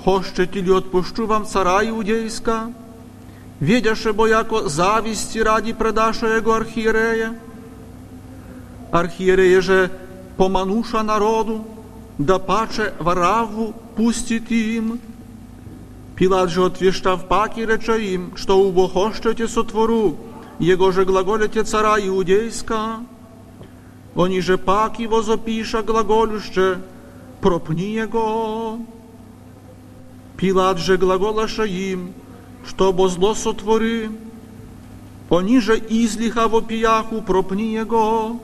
«Хощете 0.03 0.61
ли 0.61 0.71
отпущу 0.71 1.25
вам 1.25 1.45
цара 1.45 1.81
иудейска?» 1.83 2.71
Видяше 3.59 4.13
бо 4.13 4.27
яко 4.27 4.69
зависти 4.69 5.39
ради 5.39 5.73
предаша 5.73 6.27
его 6.27 6.53
архиерея. 6.53 7.35
Архиерея 8.91 9.61
же 9.61 9.91
помануша 10.37 11.03
народу, 11.03 11.65
да 12.17 12.37
паче 12.37 12.93
вараву 12.99 13.73
пустит 13.95 14.51
им. 14.51 14.99
Пилат 16.15 16.49
же 16.49 16.65
отвещав 16.65 17.27
паки 17.27 17.61
рече 17.61 18.13
им, 18.13 18.33
что 18.35 18.59
убо 18.59 18.87
хощете 18.87 19.47
сотвору, 19.47 20.17
его 20.61 20.91
же 20.91 21.05
глаголите 21.05 21.63
цара 21.63 21.95
иудейска. 21.99 22.99
Они 24.15 24.41
же 24.41 24.57
паки 24.57 25.07
возопиша 25.07 25.81
глаголюще, 25.81 26.79
пропни 27.41 27.93
его. 27.93 28.79
Пилат 30.37 30.77
же 30.77 30.97
глаголаша 30.97 31.63
им, 31.63 32.13
чтобы 32.65 33.09
зло 33.09 33.33
сотвори, 33.33 34.09
они 35.29 35.59
же 35.59 35.77
излиха 35.77 36.47
в 36.47 36.55
опияху 36.55 37.21
пропни 37.21 37.73
его. 37.73 38.39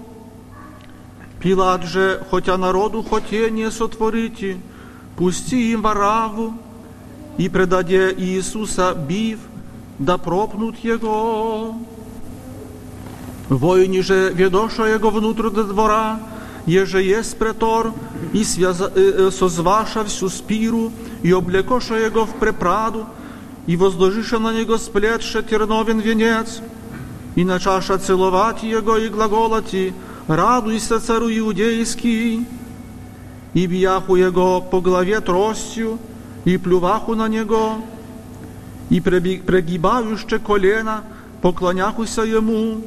Пилат 1.40 1.84
же, 1.84 2.26
хотя 2.32 2.58
народу 2.58 3.04
хотение 3.04 3.70
сотворити, 3.70 4.60
пусти 5.18 5.72
им 5.72 5.82
вараву 5.84 6.54
и 7.38 7.48
предаде 7.50 8.12
Иисуса 8.18 8.96
бив, 8.96 9.40
да 10.00 10.18
пропнут 10.18 10.78
его. 10.80 11.76
Воїні 13.50 14.02
же 14.02 14.30
ведоша 14.30 14.88
его 14.88 15.10
внутрь 15.10 15.50
до 15.50 15.64
двора, 15.64 16.20
еже 16.68 17.02
есть 17.02 17.38
претор, 17.38 17.94
и 18.34 18.44
связа, 18.44 18.92
э, 18.96 19.32
созваша 19.32 20.04
всю 20.04 20.30
спиру, 20.30 20.92
и 21.24 21.32
облекоша 21.32 21.96
его 21.96 22.26
в 22.26 22.34
препраду, 22.40 23.06
и 23.66 23.78
возложиша 23.78 24.40
на 24.40 24.54
него 24.54 24.78
сплетше 24.78 25.44
терновен 25.44 26.00
венец, 26.00 26.62
и 27.36 27.46
начаша 27.46 27.98
целовать 27.98 28.64
его 28.64 28.98
и 28.98 29.08
глаголати, 29.08 29.94
радуйся, 30.28 31.00
цару 31.00 31.30
иудейский, 31.30 32.46
и 33.54 33.66
бияху 33.66 34.18
его 34.18 34.60
по 34.60 34.82
голове 34.82 35.22
тростью, 35.22 36.00
и 36.44 36.58
плюваху 36.58 37.16
на 37.16 37.30
него, 37.30 37.78
и 38.90 39.00
прегибающе 39.00 40.40
колена, 40.40 41.04
поклоняхуся 41.42 42.24
ему, 42.24 42.82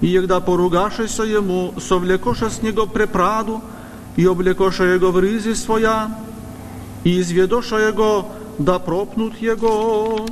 и 0.00 0.06
егда 0.06 0.40
поругашися 0.40 1.22
ему, 1.22 1.74
совлекоша 1.80 2.50
с 2.50 2.62
него 2.62 2.86
препраду, 2.86 3.62
и 4.16 4.24
облекоша 4.26 4.84
его 4.84 5.10
в 5.10 5.18
рызи 5.18 5.54
своя, 5.54 6.18
и 7.04 7.20
изведоша 7.20 7.76
его, 7.76 8.28
да 8.58 8.78
пропнут 8.78 9.40
его. 9.40 10.26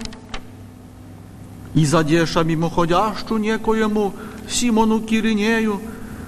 И 1.75 1.85
задеша 1.85 2.43
мимоходящу 2.43 3.37
некоему 3.37 4.15
Симону 4.49 5.01
Киринею, 5.01 5.81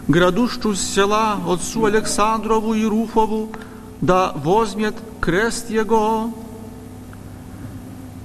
грядущу 0.08 0.74
с 0.74 0.80
села 0.80 1.38
отцу 1.46 1.84
Александрову 1.84 2.74
и 2.74 2.84
Руфову, 2.84 3.50
да 4.00 4.32
возьмет 4.34 4.94
крест 5.20 5.70
его. 5.70 6.32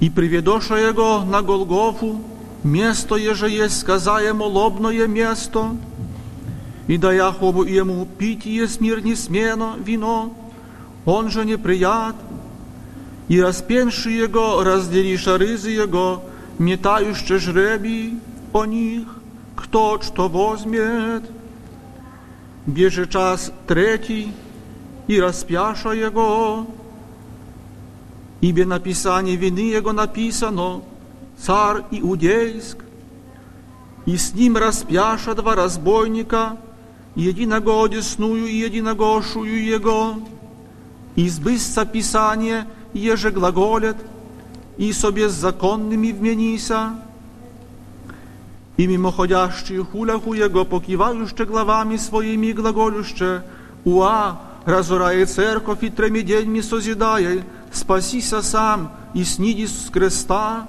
И 0.00 0.10
приведоша 0.10 0.76
его 0.76 1.22
на 1.24 1.42
Голгофу, 1.42 2.20
место, 2.64 3.16
еже 3.16 3.48
есть 3.50 3.80
сказаемо 3.80 4.44
лобное 4.44 5.06
место, 5.06 5.76
и 6.86 6.96
да 6.98 7.12
Яхову 7.12 7.64
ему 7.64 8.06
питие 8.18 8.68
смирни 8.68 9.14
смено 9.14 9.74
вино, 9.78 10.34
он 11.04 11.30
же 11.30 11.44
неприят, 11.44 12.16
и 13.28 13.40
распенши 13.40 14.10
его, 14.10 14.62
разделиша 14.62 15.38
рызы 15.38 15.70
его, 15.70 16.22
метающе 16.58 17.38
жребий 17.38 18.18
о 18.52 18.64
них, 18.66 19.06
кто 19.56 20.00
что 20.00 20.28
возьмет. 20.28 21.24
Бежи 22.66 23.08
час 23.08 23.52
третий, 23.66 24.32
и 25.06 25.20
распяша 25.20 25.90
его, 25.90 26.66
ибо 28.40 28.64
написание 28.64 29.36
вины 29.36 29.72
его 29.72 29.92
написано, 29.92 30.82
царь 31.41 31.83
Иудейск, 31.91 32.77
и 34.05 34.17
с 34.17 34.33
ним 34.33 34.57
распяша 34.57 35.35
два 35.35 35.55
разбойника, 35.55 36.57
единого 37.15 37.85
одесную 37.85 38.47
и 38.47 38.55
единого 38.55 39.21
шую 39.21 39.65
его, 39.65 40.15
и 41.15 41.27
сбысца 41.29 41.85
Писание, 41.85 42.67
еже 42.93 43.31
глаголет, 43.31 43.97
и 44.77 44.93
собі 44.93 45.27
законними 45.27 46.13
вмінися, 46.13 46.91
и 48.77 48.87
мимоходящие 48.87 49.83
хуляху 49.83 50.33
его, 50.35 50.63
покивающие 50.63 51.45
главами 51.45 51.97
своими 51.97 52.51
глаголюще, 52.53 53.41
уа, 53.83 54.37
разорає 54.65 55.25
церковь 55.25 55.83
и 55.83 55.89
треми 55.89 56.23
деньми 56.23 56.63
созидає, 56.63 57.43
спасися 57.71 58.41
сам 58.41 58.89
и 59.15 59.25
сніді 59.25 59.67
з 59.67 59.89
креста, 59.89 60.67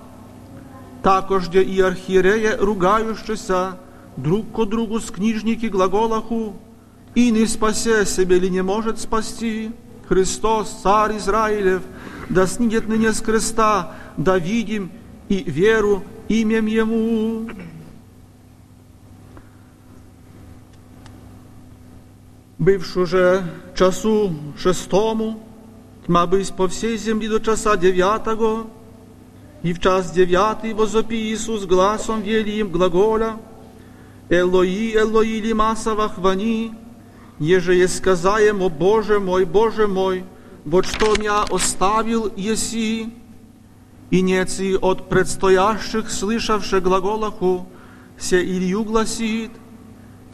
також 1.02 1.48
де 1.48 1.62
і 1.62 1.82
архієреє 1.82 2.56
ругающися, 2.60 3.72
друг 4.16 4.44
ко 4.52 4.64
другу 4.64 5.00
с 5.00 5.10
книжники 5.10 5.68
глаголаху, 5.68 6.52
и 7.16 7.32
не 7.32 7.46
спасе 7.46 8.04
себе 8.06 8.38
ли 8.38 8.50
не 8.50 8.62
может 8.62 8.98
спасти, 9.00 9.70
Христос, 10.08 10.80
царь 10.82 11.16
Израилев, 11.16 11.82
да 12.28 12.46
снидет 12.46 12.88
ныне 12.88 13.12
с 13.12 13.20
креста, 13.20 13.94
да 14.16 14.38
видим 14.38 14.90
и 15.28 15.42
веру 15.42 16.02
имем 16.28 16.66
Ему. 16.66 17.50
Бывши 22.58 23.00
уже 23.00 23.44
часу 23.76 24.34
шестому, 24.58 25.40
тьма 26.06 26.26
быть 26.26 26.52
по 26.54 26.66
всей 26.68 26.96
земли 26.96 27.28
до 27.28 27.38
часа 27.38 27.76
девятого, 27.76 28.66
и 29.63 29.71
в 29.73 29.79
час 29.79 30.11
девятый 30.11 30.73
возопи 30.73 31.15
Иисус 31.15 31.65
гласом 31.65 32.21
велиим 32.21 32.69
глаголя, 32.69 33.37
Элои, 34.29 34.93
Элои, 34.95 35.39
лимаса 35.39 35.95
хвани, 36.09 36.73
еже 37.39 37.75
е 37.75 37.87
сказаем, 37.87 38.61
о 38.61 38.69
Боже 38.69 39.19
мой, 39.19 39.45
Боже 39.45 39.87
мой, 39.87 40.25
вот 40.65 40.85
что 40.85 41.15
меня 41.15 41.43
оставил 41.43 42.31
еси, 42.35 43.13
и 44.11 44.21
неци 44.21 44.77
от 44.79 45.09
предстоящих, 45.09 46.11
слышавших 46.11 46.83
глаголаху, 46.83 47.65
се 48.17 48.43
Илью 48.43 48.83
гласит, 48.83 49.51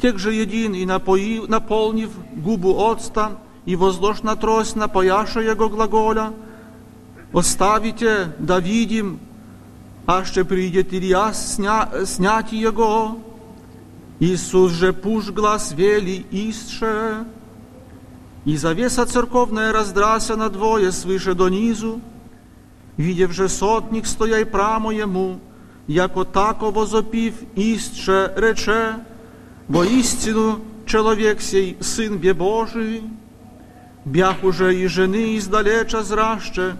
тех 0.01 0.17
же 0.17 0.33
един 0.33 0.73
и 0.73 0.85
напоив, 0.85 1.47
наполнив 1.47 2.09
губу 2.35 2.73
отста, 2.91 3.37
и 3.65 3.75
возложь 3.75 4.23
на 4.23 4.35
трость 4.35 4.75
напояша 4.75 5.39
его 5.39 5.69
глаголя, 5.69 6.33
оставите, 7.32 8.32
да 8.38 8.58
видим, 8.60 9.20
а 10.06 10.24
ще 10.24 10.44
придет 10.44 10.92
Илья 10.92 11.32
сня, 11.32 11.88
снять 12.04 12.52
его. 12.52 13.18
Иисус 14.20 14.72
же 14.72 14.92
пуш 14.92 15.30
глаз 15.30 15.72
вели 15.72 16.24
истше, 16.30 17.24
и 18.44 18.56
завеса 18.56 19.06
церковная 19.06 19.72
раздрася 19.72 20.36
на 20.36 20.48
двое 20.50 20.92
свыше 20.92 21.34
донизу, 21.34 22.00
видев 22.96 23.32
же 23.32 23.48
сотник 23.48 24.06
стояй 24.06 24.44
прамо 24.44 24.94
ему, 24.94 25.40
яко 25.88 26.24
тако 26.24 26.70
возопив 26.70 27.34
истше 27.56 28.32
рече, 28.36 29.04
во 29.66 29.84
истину 29.84 30.60
человек 30.86 31.40
сей 31.40 31.76
сын 31.80 32.18
бе 32.18 32.34
Божий, 32.34 33.02
бях 34.04 34.44
уже 34.44 34.76
и 34.76 34.86
жены 34.86 35.36
издалеча 35.36 36.02
зраще, 36.02 36.76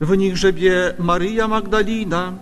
в 0.00 0.14
них 0.14 0.36
же 0.36 0.52
бе 0.52 0.94
Мария 0.98 1.46
Магдалина, 1.46 2.38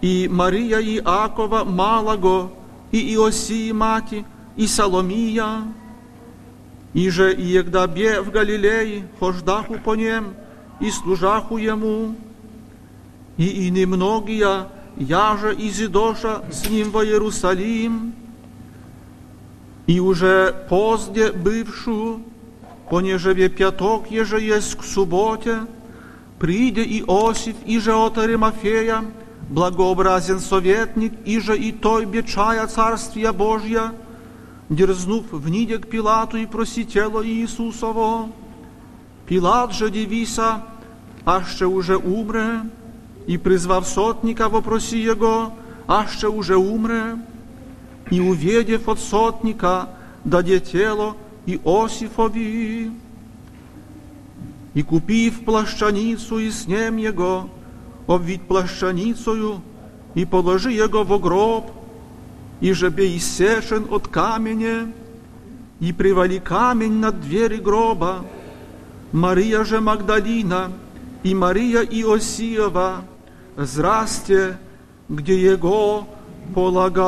и 0.00 0.28
Мария 0.30 0.80
Иакова 0.80 1.64
Малаго, 1.64 2.50
и 2.90 3.14
Иосии 3.14 3.72
мати, 3.72 4.24
и 4.56 4.66
Соломия, 4.66 5.64
и 6.94 7.10
же 7.10 7.32
и 7.34 7.42
егда 7.42 7.86
бе 7.86 8.20
в 8.20 8.30
Галилее, 8.30 9.06
хождаху 9.20 9.78
по 9.78 9.94
нем, 9.94 10.34
и 10.80 10.90
служаху 10.90 11.56
ему, 11.56 12.16
и 13.36 13.46
и 13.46 13.70
немногие, 13.70 14.66
я 14.96 15.36
же 15.36 15.54
изидоша 15.54 16.42
с 16.50 16.68
ним 16.68 16.90
во 16.90 17.04
Иерусалим, 17.04 18.12
и 19.86 20.00
уже 20.00 20.66
поздне 20.68 21.30
бывшу, 21.30 22.20
понеже 22.90 23.34
бе 23.34 23.48
пяток, 23.48 24.10
еже 24.10 24.40
есть 24.40 24.76
к 24.76 24.82
субботе, 24.82 25.60
приде 26.38 26.82
Иосиф, 26.82 27.56
и 27.66 27.78
же 27.78 27.94
от 27.94 28.18
Аримафея, 28.18 29.04
благообразен 29.48 30.40
советник, 30.40 31.12
и 31.24 31.40
же 31.40 31.56
и 31.56 31.72
той 31.72 32.06
бичая 32.06 32.66
Царствия 32.66 33.32
Божья, 33.32 33.92
дерзнув 34.68 35.24
вниде 35.32 35.78
к 35.78 35.88
Пилату 35.88 36.36
и 36.36 36.46
проситело 36.46 37.26
Иисусово. 37.26 38.28
Пилат 39.26 39.72
же 39.72 39.90
дивися, 39.90 40.62
аще 41.24 41.66
уже 41.66 41.96
умре, 41.96 42.62
и 43.26 43.36
призвав 43.36 43.86
сотника 43.86 44.48
вопроси 44.48 44.98
его, 44.98 45.52
аще 45.86 46.28
уже 46.28 46.56
умре, 46.56 47.16
и 48.10 48.20
увидев 48.20 48.88
от 48.88 49.00
сотника, 49.00 49.88
даде 50.24 50.60
тело 50.60 51.14
Иосифови. 51.46 52.90
И 54.74 54.82
купив 54.82 55.44
плащаницу 55.44 56.38
и 56.38 56.50
снем 56.50 56.96
его, 56.96 57.48
обвить 58.06 58.42
плащаницою, 58.42 59.60
и 60.14 60.24
положи 60.24 60.72
его 60.72 61.04
в 61.04 61.20
гроб, 61.20 61.70
и 62.60 62.72
же 62.72 62.90
бе 62.90 63.16
иссешен 63.16 63.86
от 63.90 64.08
каменя, 64.08 64.92
и 65.80 65.92
привали 65.92 66.38
камень 66.38 66.98
над 66.98 67.20
двери 67.20 67.58
гроба. 67.58 68.24
Мария 69.12 69.64
же 69.64 69.80
Магдалина 69.80 70.72
и 71.22 71.34
Мария 71.34 71.82
Иосиева 71.82 73.04
зрасте, 73.56 74.58
где 75.08 75.40
его 75.40 76.06
полагаху. 76.54 76.98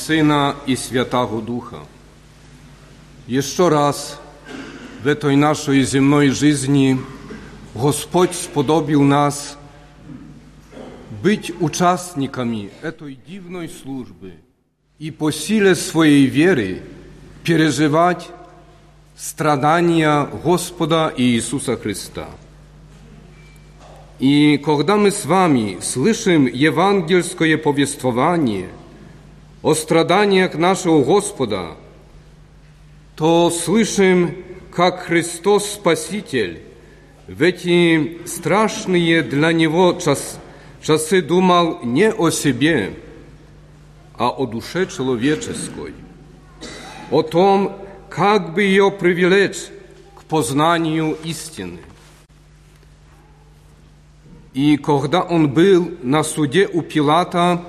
Отца 0.00 0.14
и 0.14 0.18
Сына 0.18 0.56
и 0.66 0.76
Святого 0.76 1.42
Духа. 1.42 1.80
Еще 3.26 3.68
раз 3.68 4.18
в 5.02 5.06
этой 5.06 5.36
нашей 5.36 5.82
земной 5.82 6.30
жизни 6.30 6.98
Господь 7.74 8.34
сподобил 8.34 9.02
нас 9.02 9.58
быть 11.22 11.52
участниками 11.60 12.70
этой 12.82 13.18
дивной 13.26 13.68
службы 13.68 14.32
и 14.98 15.10
по 15.10 15.30
силе 15.30 15.74
своей 15.74 16.26
веры 16.26 16.82
переживать 17.44 18.28
страдания 19.16 20.28
Господа 20.44 21.12
Иисуса 21.16 21.76
Христа. 21.76 22.28
И 24.18 24.58
когда 24.64 24.96
мы 24.96 25.10
с 25.10 25.24
вами 25.24 25.78
слышим 25.82 26.46
евангельское 26.46 27.56
повествование 27.56 28.68
о 29.61 29.73
страданиях 29.73 30.55
нашего 30.55 31.03
Господа, 31.03 31.71
то 33.15 33.49
слышим, 33.49 34.35
как 34.71 35.05
Христос 35.05 35.65
Спаситель 35.71 36.61
в 37.27 37.41
эти 37.41 38.27
страшные 38.27 39.23
для 39.23 39.51
Него 39.53 39.93
час, 39.93 40.39
часы 40.81 41.21
думал 41.21 41.79
не 41.83 42.11
о 42.11 42.29
себе, 42.29 42.93
а 44.17 44.29
о 44.29 44.45
душе 44.45 44.85
человеческой, 44.85 45.93
о 47.09 47.21
том, 47.23 47.77
как 48.09 48.53
бы 48.53 48.63
ее 48.63 48.91
привлечь 48.91 49.69
к 50.15 50.23
познанию 50.25 51.17
истины. 51.23 51.79
И 54.53 54.77
когда 54.77 55.21
он 55.21 55.49
был 55.49 55.91
на 56.01 56.23
суде 56.23 56.69
у 56.71 56.81
Пилата, 56.81 57.61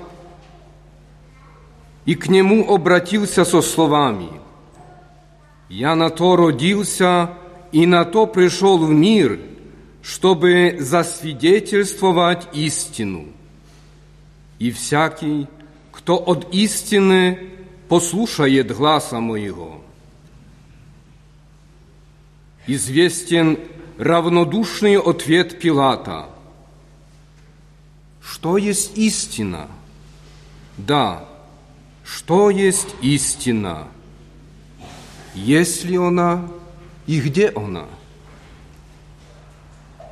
и 2.04 2.14
к 2.14 2.28
нему 2.28 2.72
обратился 2.72 3.44
со 3.44 3.62
словами 3.62 4.28
«Я 5.68 5.94
на 5.94 6.10
то 6.10 6.36
родился 6.36 7.30
и 7.70 7.86
на 7.86 8.04
то 8.04 8.26
пришел 8.26 8.78
в 8.78 8.90
мир, 8.90 9.40
чтобы 10.02 10.76
засвидетельствовать 10.80 12.48
истину. 12.52 13.28
И 14.58 14.70
всякий, 14.70 15.46
кто 15.90 16.16
от 16.16 16.52
истины 16.52 17.50
послушает 17.88 18.76
гласа 18.76 19.20
моего». 19.20 19.80
Известен 22.66 23.58
равнодушный 23.98 24.96
ответ 24.98 25.58
Пилата– 25.58 26.28
что 28.22 28.56
есть 28.56 28.96
истина? 28.96 29.68
Да, 30.76 31.28
что 32.04 32.50
есть 32.50 32.88
истина? 33.00 33.88
Есть 35.34 35.84
ли 35.84 35.96
она 35.96 36.48
и 37.06 37.20
где 37.20 37.48
она? 37.48 37.86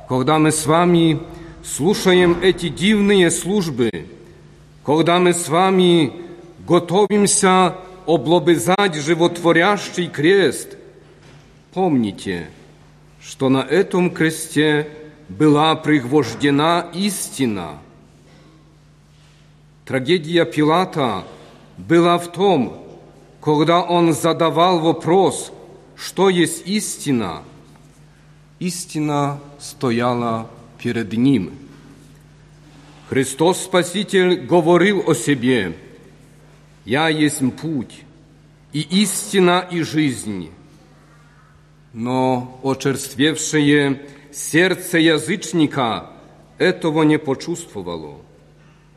Когда 0.09 0.39
мы 0.39 0.51
с 0.51 0.65
вами 0.65 1.19
слушаем 1.63 2.37
эти 2.41 2.69
дивные 2.69 3.31
службы, 3.31 4.07
когда 4.85 5.19
мы 5.19 5.33
с 5.33 5.47
вами 5.47 6.11
готовимся 6.67 7.75
облобызать 8.05 8.95
животворящий 8.95 10.07
крест, 10.07 10.75
помните, 11.73 12.49
что 13.21 13.49
на 13.49 13.59
этом 13.59 14.09
кресте 14.09 14.89
была 15.29 15.75
пригвождена 15.75 16.89
истина– 16.93 17.77
Трагедия 19.91 20.45
Пилата 20.45 21.25
была 21.87 22.17
в 22.17 22.31
том, 22.31 22.77
когда 23.41 23.81
он 23.81 24.13
задавал 24.13 24.79
вопрос, 24.79 25.51
что 25.95 26.29
есть 26.29 26.67
истина, 26.67 27.43
истина 28.59 29.39
стояла 29.59 30.49
перед 30.77 31.13
ним. 31.13 31.51
Христос 33.09 33.63
Спаситель 33.63 34.45
говорил 34.45 35.03
о 35.07 35.13
себе, 35.13 35.75
«Я 36.85 37.09
есть 37.09 37.41
путь, 37.59 38.03
и 38.73 38.81
истина, 38.81 39.67
и 39.69 39.81
жизнь». 39.81 40.49
Но 41.93 42.59
очерствевшее 42.63 44.01
сердце 44.31 44.97
язычника 44.97 46.09
этого 46.57 47.03
не 47.03 47.19
почувствовало– 47.19 48.17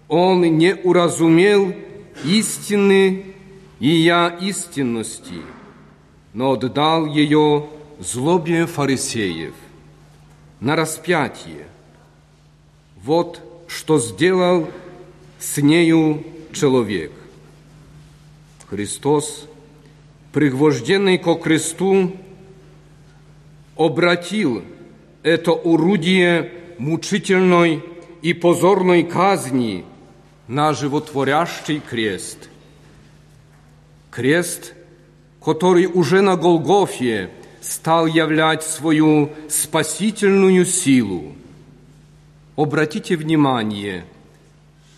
он 0.08 0.42
не 0.42 0.74
уразумел 0.74 1.74
истины 2.22 3.34
и 3.80 3.88
я 3.88 4.28
истинности, 4.40 5.42
но 6.32 6.52
отдал 6.52 7.06
ее 7.06 7.68
злобе 7.98 8.66
фарисеев 8.66 9.54
на 10.60 10.76
распятие. 10.76 11.66
Вот 12.96 13.40
что 13.68 13.98
сделал 13.98 14.68
с 15.38 15.58
нею 15.58 16.24
человек. 16.52 17.12
Христос, 18.68 19.46
пригвожденный 20.32 21.18
ко 21.18 21.34
кресту, 21.34 22.12
обратил 23.76 24.62
это 25.22 25.52
орудие 25.52 26.50
мучительной 26.78 27.82
и 28.22 28.32
позорной 28.32 29.02
казни– 29.02 29.84
на 30.48 30.72
животворящий 30.74 31.80
крест. 31.80 32.50
Крест, 34.10 34.74
который 35.42 35.86
уже 35.86 36.20
на 36.20 36.36
Голгофе 36.36 37.30
стал 37.60 38.06
являть 38.06 38.62
свою 38.62 39.32
спасительную 39.48 40.64
силу. 40.66 41.34
Обратите 42.56 43.16
внимание, 43.16 44.04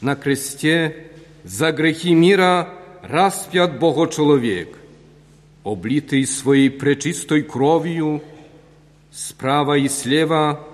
на 0.01 0.17
кресте 0.17 1.07
за 1.45 1.73
грехи 1.73 2.13
мира 2.13 2.75
распят 3.03 3.79
Богочеловек, 3.79 4.77
облитый 5.65 6.27
своей 6.27 6.71
пречистой 6.71 7.43
кровью, 7.43 8.23
справа 9.11 9.79
и 9.79 9.89
слева 9.89 10.67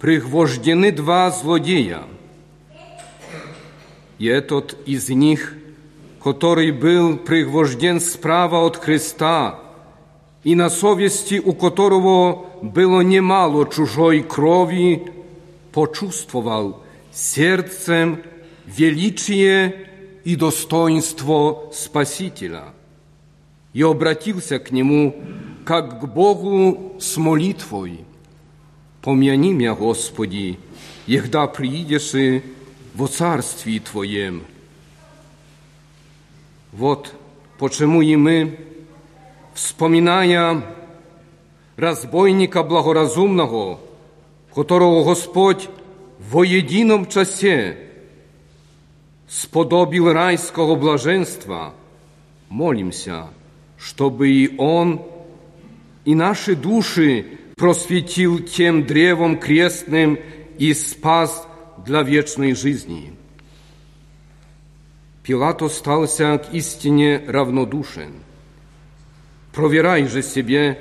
пригвождены 0.00 0.92
два 0.92 1.30
злодея– 1.30 2.04
и 4.22 4.26
этот 4.26 4.76
из 4.86 5.08
них, 5.08 5.52
который 6.22 6.70
был 6.70 7.16
пригвожден 7.16 8.00
справа 8.00 8.64
от 8.64 8.78
креста, 8.78 9.58
и 10.44 10.54
на 10.54 10.70
совести 10.70 11.40
у 11.44 11.52
которого 11.52 12.46
было 12.62 13.00
немало 13.00 13.68
чужой 13.68 14.22
крови, 14.22 15.10
почувствовал 15.72 16.84
сердцем 17.12 18.22
величие 18.64 19.88
и 20.22 20.36
достоинство 20.36 21.72
Спасителя 21.72 22.66
и 23.72 23.82
обратился 23.82 24.60
к 24.60 24.70
Нему, 24.70 25.16
как 25.64 26.00
к 26.00 26.04
Богу 26.04 26.94
с 27.00 27.16
молитвой. 27.16 28.04
«Помяни 29.00 29.52
меня, 29.52 29.74
Господи, 29.74 30.60
егда 31.08 31.48
приидешь 31.48 32.14
во 32.93 33.07
Царстве 33.07 33.79
Твоем. 33.79 34.43
Вот 36.71 37.13
почему 37.59 38.01
и 38.01 38.15
мы, 38.15 38.59
вспоминая 39.53 40.63
разбойника 41.75 42.63
благоразумного, 42.63 43.79
которого 44.53 45.03
Господь 45.03 45.69
во 46.19 46.43
едином 46.43 47.05
часе 47.07 47.77
сподобил 49.27 50.11
райского 50.11 50.75
блаженства, 50.75 51.73
молимся, 52.49 53.27
чтобы 53.77 54.29
и 54.29 54.55
Он, 54.57 55.01
и 56.05 56.15
наши 56.15 56.55
души 56.55 57.37
просветил 57.55 58.39
тем 58.39 58.85
древом 58.85 59.37
крестным 59.37 60.17
и 60.57 60.73
спас 60.73 61.47
для 61.84 62.02
вечной 62.02 62.54
жизни. 62.54 63.12
Пилат 65.22 65.62
остался 65.62 66.38
к 66.38 66.52
истине 66.52 67.22
равнодушен. 67.26 68.12
Проверяй 69.52 70.06
же 70.08 70.22
себе, 70.22 70.78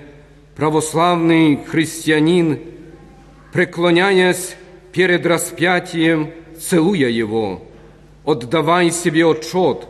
православный 0.55 1.63
христианин, 1.63 2.59
преклоняясь 3.53 4.55
перед 4.93 5.25
распятием, 5.25 6.31
целуя 6.59 7.09
его, 7.09 7.63
отдавай 8.25 8.91
себе 8.91 9.25
отчет, 9.25 9.87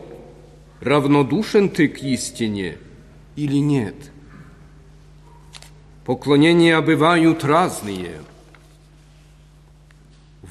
равнодушен 0.80 1.68
ты 1.68 1.88
к 1.88 2.02
истине 2.02 2.76
или 3.36 3.56
нет. 3.56 3.94
Поклонения 6.04 6.80
бывают 6.80 7.44
разные– 7.44 8.22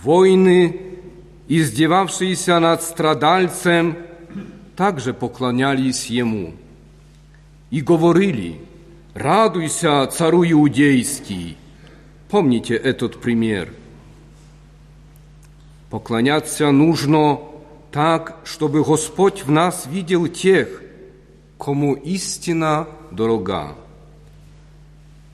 Войны, 0.03 0.81
издевавшиеся 1.47 2.59
над 2.59 2.81
страдальцем, 2.81 3.97
также 4.75 5.13
поклонялись 5.13 6.07
ему 6.07 6.53
и 7.69 7.81
говорили, 7.81 8.59
«Радуйся, 9.13 10.07
цару 10.07 10.43
иудейский!» 10.43 11.57
Помните 12.29 12.75
этот 12.75 13.19
пример. 13.19 13.73
Поклоняться 15.89 16.71
нужно 16.71 17.41
так, 17.91 18.39
чтобы 18.45 18.83
Господь 18.83 19.43
в 19.43 19.51
нас 19.51 19.85
видел 19.85 20.27
тех, 20.27 20.81
кому 21.59 21.93
истина 21.93 22.87
дорога. 23.11 23.75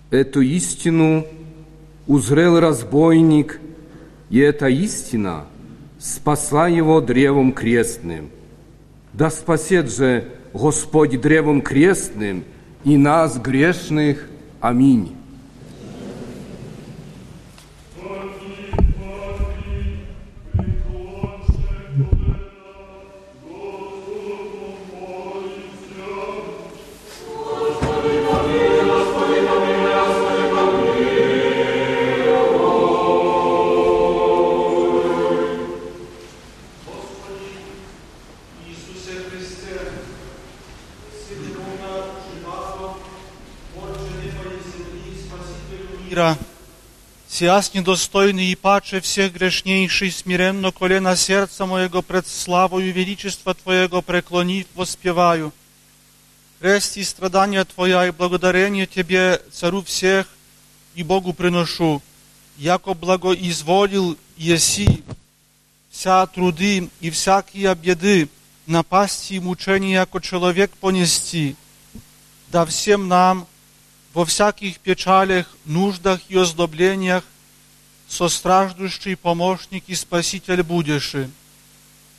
Эту 0.09 0.41
истину 0.41 1.27
узрел 2.07 2.59
разбойник, 2.59 3.61
и 4.29 4.39
эта 4.39 4.67
истина 4.67 5.45
спасла 5.99 6.67
его 6.67 7.01
древом 7.01 7.53
крестным. 7.53 8.29
Да 9.13 9.29
спасет 9.29 9.91
же 9.91 10.29
Господь 10.53 11.19
древом 11.19 11.61
крестным 11.61 12.43
и 12.83 12.97
нас, 12.97 13.37
грешных. 13.37 14.27
Аминь. 14.59 15.15
Сиас 47.37 47.75
недостойный 47.75 48.45
и 48.45 48.55
паче 48.55 48.99
всех 48.99 49.33
грешнейший, 49.33 50.11
смиренно 50.11 50.71
колено 50.71 51.15
сердца 51.15 51.67
моего 51.67 52.01
пред 52.01 52.25
славою 52.25 52.91
величества 52.91 53.53
Твоего 53.53 54.01
преклонив, 54.01 54.65
воспеваю. 54.73 55.53
Крест 56.59 56.97
и 56.97 57.03
страдания 57.03 57.63
Твоя 57.63 58.07
и 58.07 58.11
благодарение 58.11 58.87
Тебе, 58.87 59.39
Цару 59.51 59.83
всех, 59.83 60.25
и 60.95 61.03
Богу 61.03 61.31
приношу, 61.31 62.01
яко 62.57 62.95
благоизволил 62.95 64.17
еси 64.35 65.03
вся 65.91 66.25
труды 66.25 66.89
и 67.01 67.11
всякие 67.11 67.75
беды, 67.75 68.29
напасти 68.65 69.33
и 69.33 69.39
мучения, 69.39 69.93
яко 69.93 70.19
человек 70.21 70.71
понести, 70.71 71.55
да 72.51 72.65
всем 72.65 73.07
нам 73.07 73.45
во 74.17 74.25
всяких 74.25 74.79
печалях, 74.79 75.45
нуждах 75.63 76.19
и 76.27 76.35
оздоблениях 76.35 77.23
состраждущий 78.09 79.15
помощник 79.15 79.83
и 79.85 79.93
спаситель 79.93 80.63
будешь. 80.63 81.13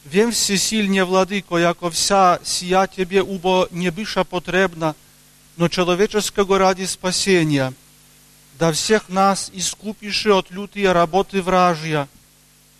Wiem 0.05 0.31
всесильnie, 0.31 1.05
Wladyko, 1.05 1.59
jako 1.59 1.91
wся 1.91 2.39
sija 2.45 2.87
Ciebie 2.87 3.23
ubo 3.25 3.67
nie 3.73 3.93
bysza 3.93 4.25
potrzebna, 4.25 4.95
no 5.59 5.69
człowieczeskiego 5.69 6.59
ради 6.59 6.87
спасения. 6.87 7.73
Да 8.61 8.71
всех 8.71 9.09
нас 9.09 9.51
искупишь 9.53 10.27
от 10.27 10.53
лютой 10.53 10.93
работы 10.93 11.43
вражья. 11.43 12.07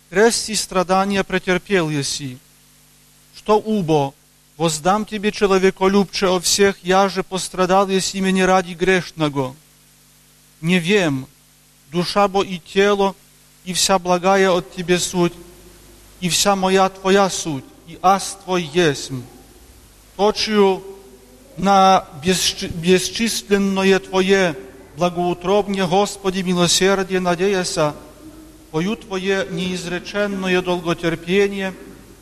Крест 0.09 0.49
и 0.49 0.55
страдания 0.55 1.25
претерпел 1.25 1.89
еси. 1.89 2.37
Что 3.35 3.57
убо, 3.59 4.13
воздам 4.59 5.05
Тебе, 5.05 5.31
человеколюбче, 5.31 6.27
о 6.27 6.39
всех, 6.41 6.75
я 6.83 7.07
же 7.07 7.23
пострадал, 7.23 7.87
если 7.87 8.19
меня 8.19 8.45
ради 8.45 8.73
грешного. 8.73 9.55
Не 10.59 10.79
вем, 10.79 11.27
душа 11.91 12.27
бо 12.27 12.43
и 12.43 12.59
тело, 12.59 13.15
и 13.63 13.71
вся 13.71 13.97
благая 13.97 14.51
от 14.51 14.75
Тебе 14.75 14.99
суть, 14.99 15.31
и 16.19 16.27
вся 16.27 16.57
моя 16.57 16.89
Твоя 16.89 17.29
суть, 17.29 17.63
и 17.87 17.97
аз 18.01 18.37
Твой 18.43 18.63
есмь. 18.63 19.21
Точию 20.17 20.83
на 21.55 22.05
бесчи- 22.21 22.67
бесчисленное 22.67 23.99
Твое 23.99 24.57
благоутробне, 24.97 25.87
Господи, 25.87 26.41
милосердие, 26.41 27.21
надеяся, 27.21 27.95
Твою 28.71 28.97
Твое 28.97 29.47
неизреченное 29.49 30.61
долготерпение, 30.61 31.73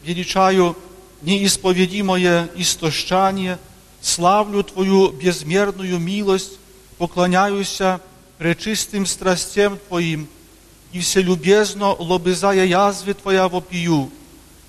величаю 0.04 0.78
неисповедимое 1.23 2.51
истощание, 2.57 3.59
славлю 4.01 4.63
Твою 4.65 5.11
безмерную 5.11 5.99
милость, 5.99 6.59
поклоняюсь 6.99 7.81
пречистым 8.39 9.07
страстям 9.07 9.79
Твоим, 9.89 10.29
и 10.93 11.01
вселюбезно 11.01 11.95
лобызая 11.95 12.67
язвы 12.67 13.15
Твоя 13.15 13.49
вопию, 13.49 14.11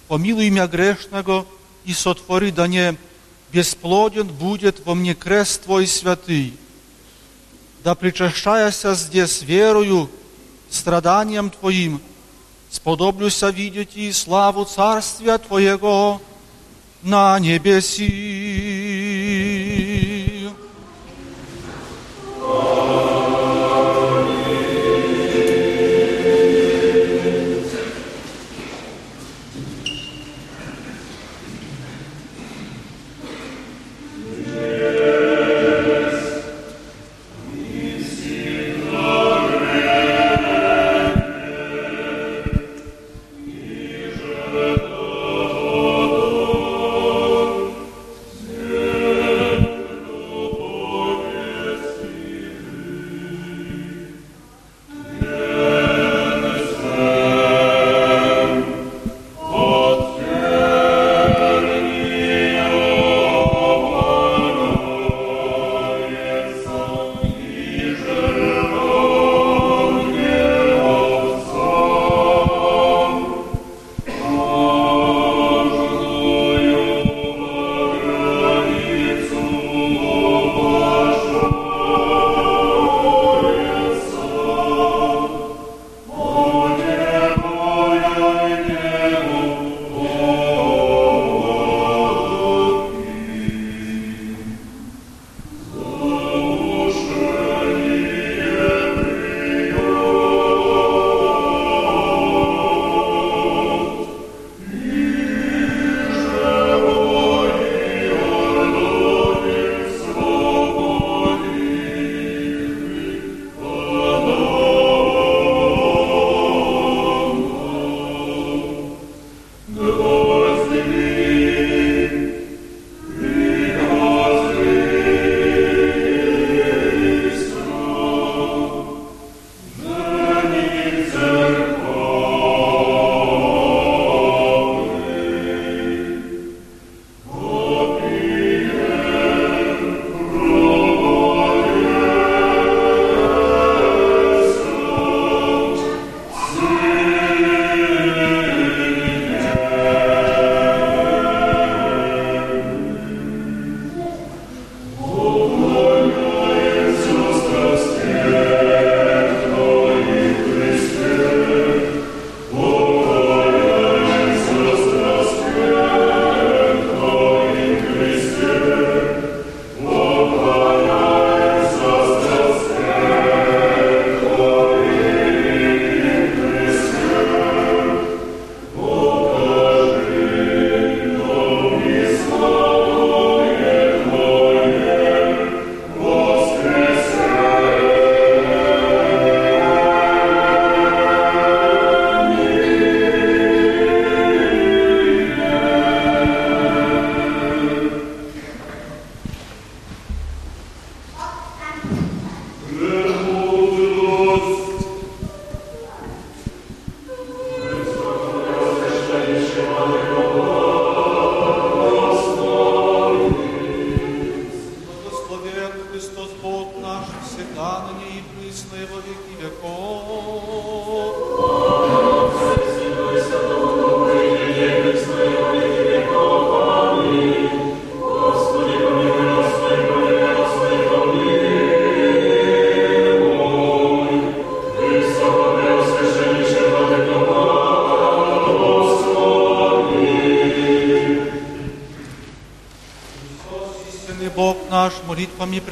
помилуй 0.07 0.49
меня 0.49 0.67
грешного 0.67 1.45
и 1.85 1.93
сотвори, 1.93 2.51
да 2.51 2.67
не 2.67 2.95
бесплоден 3.51 4.27
будет 4.27 4.85
во 4.85 4.95
мне 4.95 5.13
крест 5.13 5.63
Твой 5.63 5.87
святый. 5.87 6.53
Да 7.83 7.95
причащаяся 7.95 8.95
здесь 8.95 9.41
верою, 9.41 10.09
страданием 10.69 11.49
Твоим, 11.49 11.99
сподоблюся 12.69 13.49
видеть 13.49 13.95
и 13.95 14.11
славу 14.11 14.65
Царствия 14.65 15.37
Твоего 15.37 16.21
на 17.02 17.38
небеси. 17.38 18.87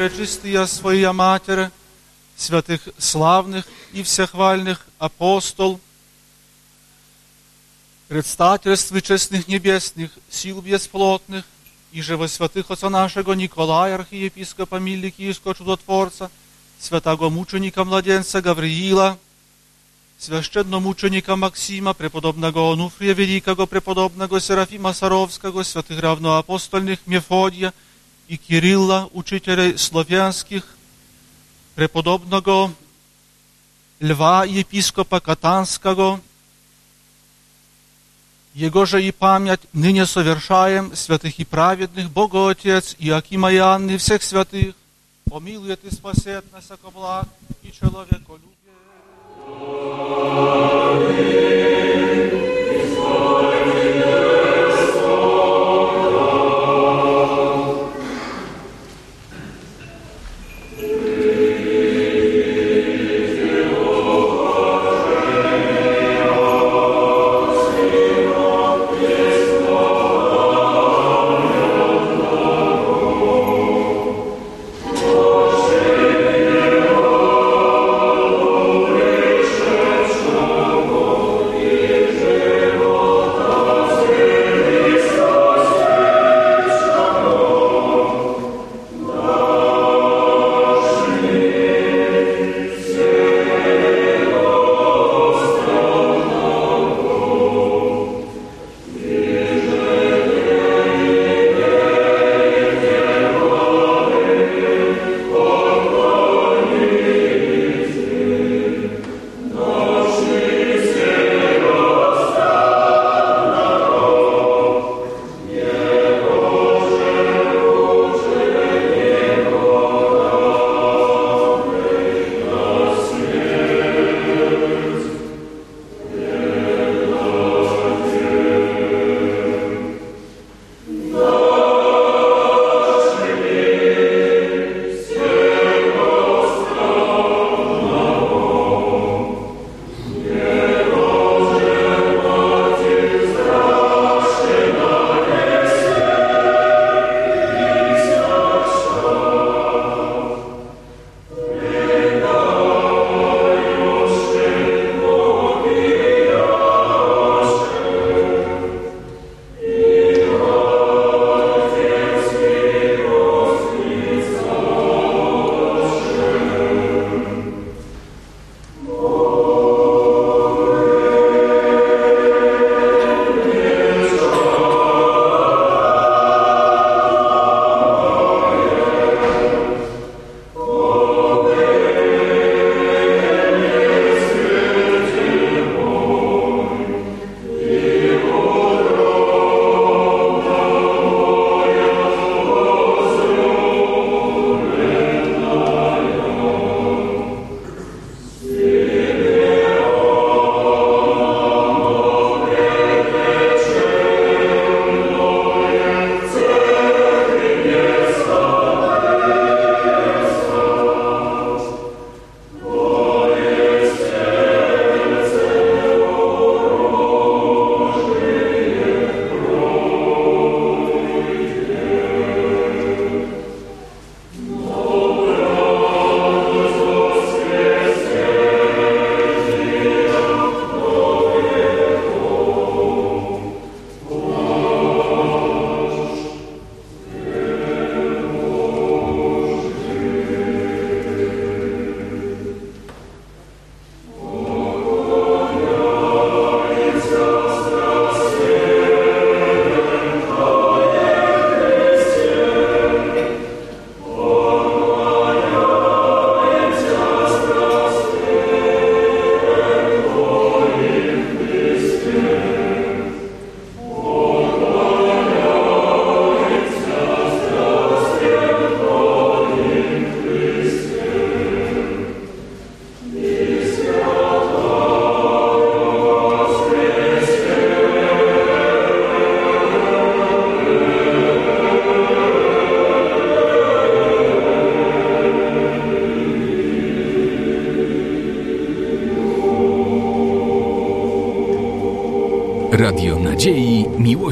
Пречистия 0.08 0.66
Своя 0.66 1.12
Матерь, 1.12 1.70
святых 2.36 2.88
славных 2.96 3.64
и 3.92 4.04
всехвальных 4.04 4.86
апостол, 4.98 5.80
предстательств 8.06 8.92
честных 9.02 9.48
небесных, 9.48 10.12
сил 10.30 10.60
бесплотных, 10.60 11.44
и 11.92 12.02
же 12.02 12.16
во 12.16 12.28
святых 12.28 12.70
отца 12.70 12.88
нашего 12.88 13.32
Николая, 13.32 13.96
архиепископа 13.96 14.76
Миликийского 14.76 15.56
чудотворца, 15.56 16.30
святого 16.78 17.28
мученика 17.28 17.84
младенца 17.84 18.40
Гавриила, 18.40 19.18
священномученика 20.18 21.34
Максима, 21.34 21.94
преподобного 21.94 22.72
Онуфрия 22.72 23.14
Великого, 23.14 23.66
преподобного 23.66 24.40
Серафима 24.40 24.92
Саровского, 24.92 25.64
святых 25.64 26.00
равноапостольных 26.00 27.00
Мефодия 27.06 27.72
и 28.28 28.36
Кирилла, 28.36 29.08
учителей 29.12 29.78
славянских, 29.78 30.64
преподобного 31.74 32.72
Льва, 34.00 34.44
епископа 34.44 35.20
Катанского, 35.20 36.20
Его 38.54 38.86
же 38.86 39.02
и 39.02 39.10
память 39.12 39.60
ныне 39.72 40.06
совершаем, 40.06 40.96
святых 40.96 41.38
и 41.38 41.44
праведных, 41.44 42.10
Бога 42.10 42.50
Отец, 42.50 42.96
Иакима 42.98 43.52
и 43.52 43.58
Анны, 43.58 43.98
всех 43.98 44.22
святых, 44.22 44.74
помилует 45.30 45.84
и 45.84 45.94
спасет 45.94 46.50
нас, 46.52 46.70
яко 46.70 46.90
благ 46.90 47.28
и 47.62 47.70
человеколюбие. 47.70 48.56
Amen. 51.08 51.65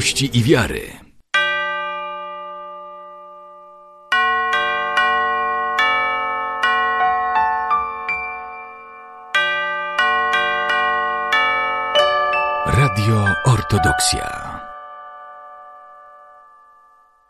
Miłości 0.05 0.29
i 0.33 0.43
wiary. 0.43 0.94